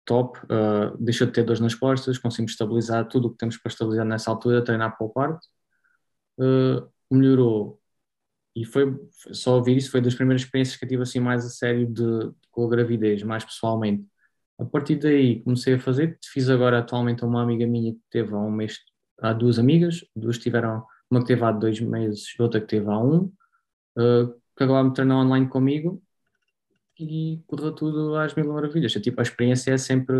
[0.05, 3.71] top, uh, deixou de ter dores nas costas, conseguimos estabilizar tudo o que temos para
[3.71, 5.47] estabilizar nessa altura, treinar para o parto,
[6.39, 7.81] uh, melhorou.
[8.57, 8.97] E foi,
[9.33, 12.33] só ouvir isso, foi das primeiras experiências que eu tive assim mais a sério de,
[12.51, 14.07] com a gravidez, mais pessoalmente.
[14.59, 18.39] A partir daí comecei a fazer, fiz agora atualmente uma amiga minha que teve há
[18.39, 18.79] um mês,
[19.21, 22.99] há duas amigas, duas tiveram, uma que teve há dois meses, outra que teve há
[22.99, 23.33] um,
[23.99, 26.01] uh, que acabaram de treinar online comigo
[26.99, 28.93] e correu tudo às mil maravilhas.
[28.93, 30.17] Tipo, a experiência é sempre.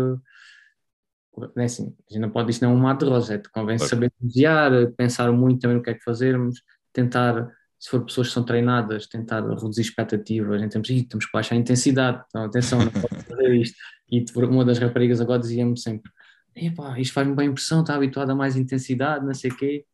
[1.57, 3.77] É assim, a gente não pode dizer não é um mar de rosa, é convém
[3.77, 3.89] claro.
[3.89, 6.61] saber desviar, pensar muito também no que é que fazermos,
[6.93, 11.55] tentar, se for pessoas que são treinadas, tentar reduzir expectativas, em termos, temos que baixar
[11.55, 13.75] a intensidade, então atenção, não pode fazer isto.
[14.09, 16.09] E uma das raparigas agora dizia-me sempre:
[16.55, 19.85] Epá, isto faz-me bem impressão, está habituada a mais intensidade, não sei o quê.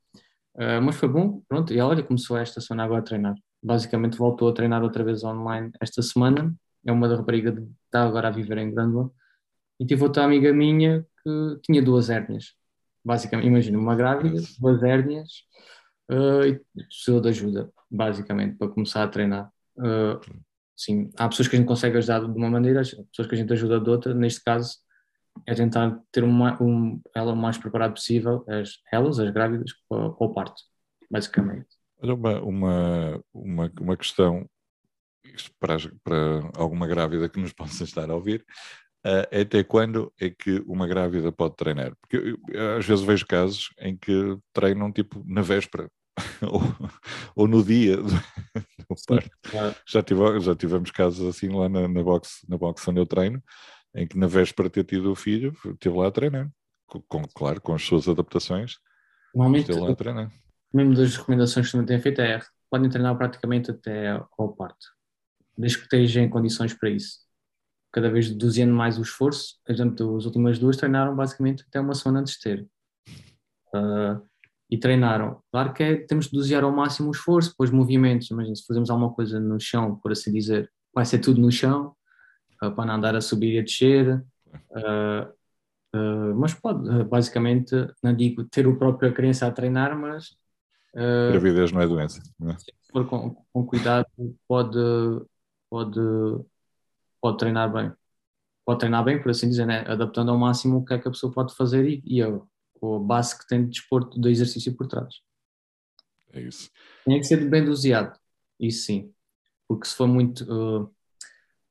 [0.53, 3.33] Uh, mas foi bom, pronto, e olha, começou esta semana agora a treinar.
[3.63, 6.53] Basicamente voltou a treinar outra vez online esta semana
[6.85, 9.11] é uma da rapariga que está agora a viver em Grândola,
[9.79, 12.53] e tive outra amiga minha que tinha duas hérnias.
[13.03, 15.29] Basicamente, imagina, uma grávida, duas hérnias,
[16.11, 19.51] uh, e precisou de ajuda, basicamente, para começar a treinar.
[19.75, 20.19] Uh,
[20.75, 23.51] sim, há pessoas que a gente consegue ajudar de uma maneira, pessoas que a gente
[23.53, 24.77] ajuda de outra, neste caso
[25.47, 30.11] é tentar ter uma, um, ela o mais preparada possível, as, elas, as grávidas, para,
[30.11, 30.61] para o parto,
[31.09, 31.67] basicamente.
[32.01, 34.45] Olha, uma, uma, uma, uma questão
[35.59, 38.45] para, para alguma grávida que nos possa estar a ouvir,
[39.05, 41.93] uh, até quando é que uma grávida pode treinar?
[42.01, 45.89] Porque eu, eu, às vezes vejo casos em que treinam tipo na véspera
[46.41, 46.61] ou,
[47.35, 48.03] ou, no dia do,
[48.89, 49.29] do parto.
[49.85, 53.41] Já, tive, já tivemos casos assim lá na, na, box, na box onde eu treino,
[53.95, 56.49] em que na véspera de ter tido o filho, estive lá a treinar.
[56.85, 58.77] Com, com, claro, com as suas adaptações.
[59.33, 60.31] Normalmente, lá a treinar.
[60.73, 64.87] Mesmo das recomendações que também têm feito é podem treinar praticamente até ao parto
[65.57, 67.19] desde que esteja em condições para isso.
[67.91, 71.93] Cada vez deduzindo mais o esforço, por exemplo, as últimas duas treinaram basicamente até uma
[71.93, 72.67] semana antes de ter.
[73.73, 74.21] Uh,
[74.69, 75.41] e treinaram.
[75.51, 78.89] Claro que é, temos de dosear ao máximo o esforço, depois movimentos, imagina, se fazemos
[78.89, 81.93] alguma coisa no chão, por assim dizer, vai ser tudo no chão,
[82.63, 85.29] uh, para não andar a subir e a descer, uh,
[85.93, 90.29] uh, mas pode, basicamente, não digo ter o próprio criança a treinar, mas...
[90.93, 92.21] Uh, Gravidez não é doença.
[92.41, 92.57] É?
[92.57, 94.07] Se for com, com cuidado,
[94.47, 94.79] pode
[95.71, 95.99] pode,
[97.21, 97.93] pode treinar bem.
[98.65, 99.85] Pode treinar bem, por assim dizer, né?
[99.87, 102.99] adaptando ao máximo o que é que a pessoa pode fazer e, e a, a
[102.99, 105.15] base que tem de desporto, do exercício por trás.
[106.33, 106.69] É isso.
[107.05, 108.19] Tem que ser bem doseado,
[108.59, 109.13] isso sim.
[109.67, 110.43] Porque se for muito.
[110.43, 110.93] Uh,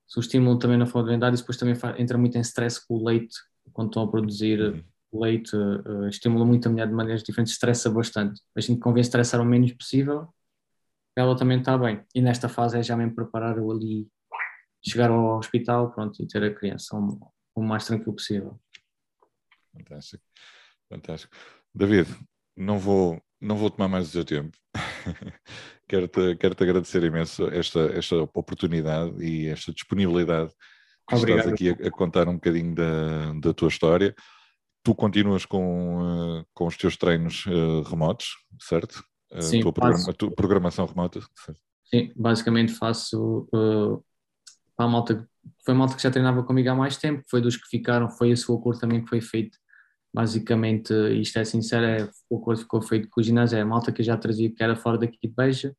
[0.08, 2.94] se o estímulo também não for bem dado, depois também entra muito em stress com
[2.94, 3.36] o leite,
[3.72, 4.82] quando estão a produzir uhum.
[5.20, 8.40] leite, uh, estimula muito a mulher de maneiras diferentes, estressa bastante.
[8.56, 10.28] A gente convém estressar o menos possível
[11.16, 12.02] ela também está bem.
[12.14, 14.08] E nesta fase é já mesmo preparar o ali,
[14.84, 18.60] chegar ao hospital, pronto, e ter a criança o, o mais tranquilo possível.
[19.72, 20.24] Fantástico,
[20.88, 21.36] fantástico.
[21.74, 22.08] David,
[22.56, 24.56] não vou, não vou tomar mais o teu tempo.
[25.88, 30.52] Quero-te quero -te agradecer imenso esta, esta oportunidade e esta disponibilidade
[31.08, 31.38] que Obrigado.
[31.38, 34.14] estás aqui a, a, contar um bocadinho da, da tua história.
[34.84, 35.98] Tu continuas com,
[36.38, 39.04] uh, com os teus treinos uh, remotos, certo?
[39.38, 41.20] Sim, a tua, programa, a tua programação remota?
[41.84, 44.02] Sim, basicamente faço uh,
[44.76, 45.28] para a malta,
[45.64, 48.30] foi a malta que já treinava comigo há mais tempo, foi dos que ficaram, foi
[48.30, 49.56] esse o acordo também que foi feito.
[50.12, 53.92] Basicamente, isto é sincero, é, o acordo ficou feito com o ginásio, é a malta
[53.92, 55.76] que já trazia que era fora daqui de Beja,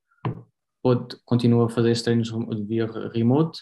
[0.81, 2.31] pode, continua a fazer esses treinos
[2.65, 3.59] via remote,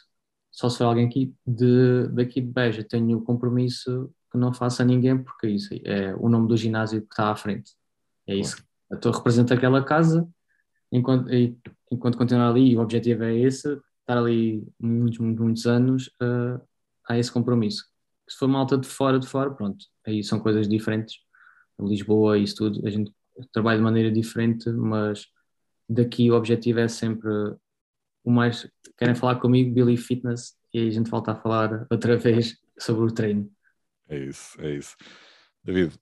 [0.52, 4.84] só se for alguém aqui de, daqui de Beja, tenho o compromisso que não faça
[4.84, 7.72] a ninguém, porque isso é o nome do ginásio que está à frente.
[8.28, 10.28] É isso a torre representa aquela casa,
[10.92, 11.30] enquanto,
[11.92, 16.60] enquanto continuar ali, e o objetivo é esse, estar ali muitos, muitos, muitos anos, uh,
[17.08, 17.86] há esse compromisso.
[18.28, 21.18] Se for malta de fora, de fora, pronto, aí são coisas diferentes.
[21.80, 23.12] Lisboa, isso tudo, a gente
[23.54, 25.28] trabalha de maneira diferente, mas
[25.88, 27.30] daqui o objetivo é sempre
[28.24, 28.70] o mais.
[28.98, 33.06] Querem falar comigo, Billy Fitness, e aí a gente volta a falar outra vez sobre
[33.06, 33.50] o treino.
[34.08, 34.96] É isso, é isso.
[35.64, 35.94] David,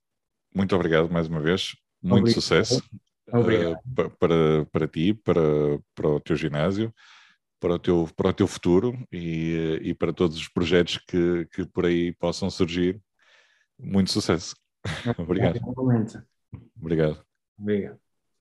[0.54, 1.76] muito obrigado mais uma vez.
[2.08, 2.34] Muito Obrigado.
[2.34, 2.84] sucesso
[3.30, 5.42] uh, para, para ti, para,
[5.94, 6.94] para o teu ginásio,
[7.60, 11.66] para o teu, para o teu futuro e, e para todos os projetos que, que
[11.66, 13.02] por aí possam surgir.
[13.78, 14.56] Muito sucesso.
[15.18, 15.60] Obrigado.
[16.80, 17.26] Obrigado.
[17.60, 18.07] Obrigado.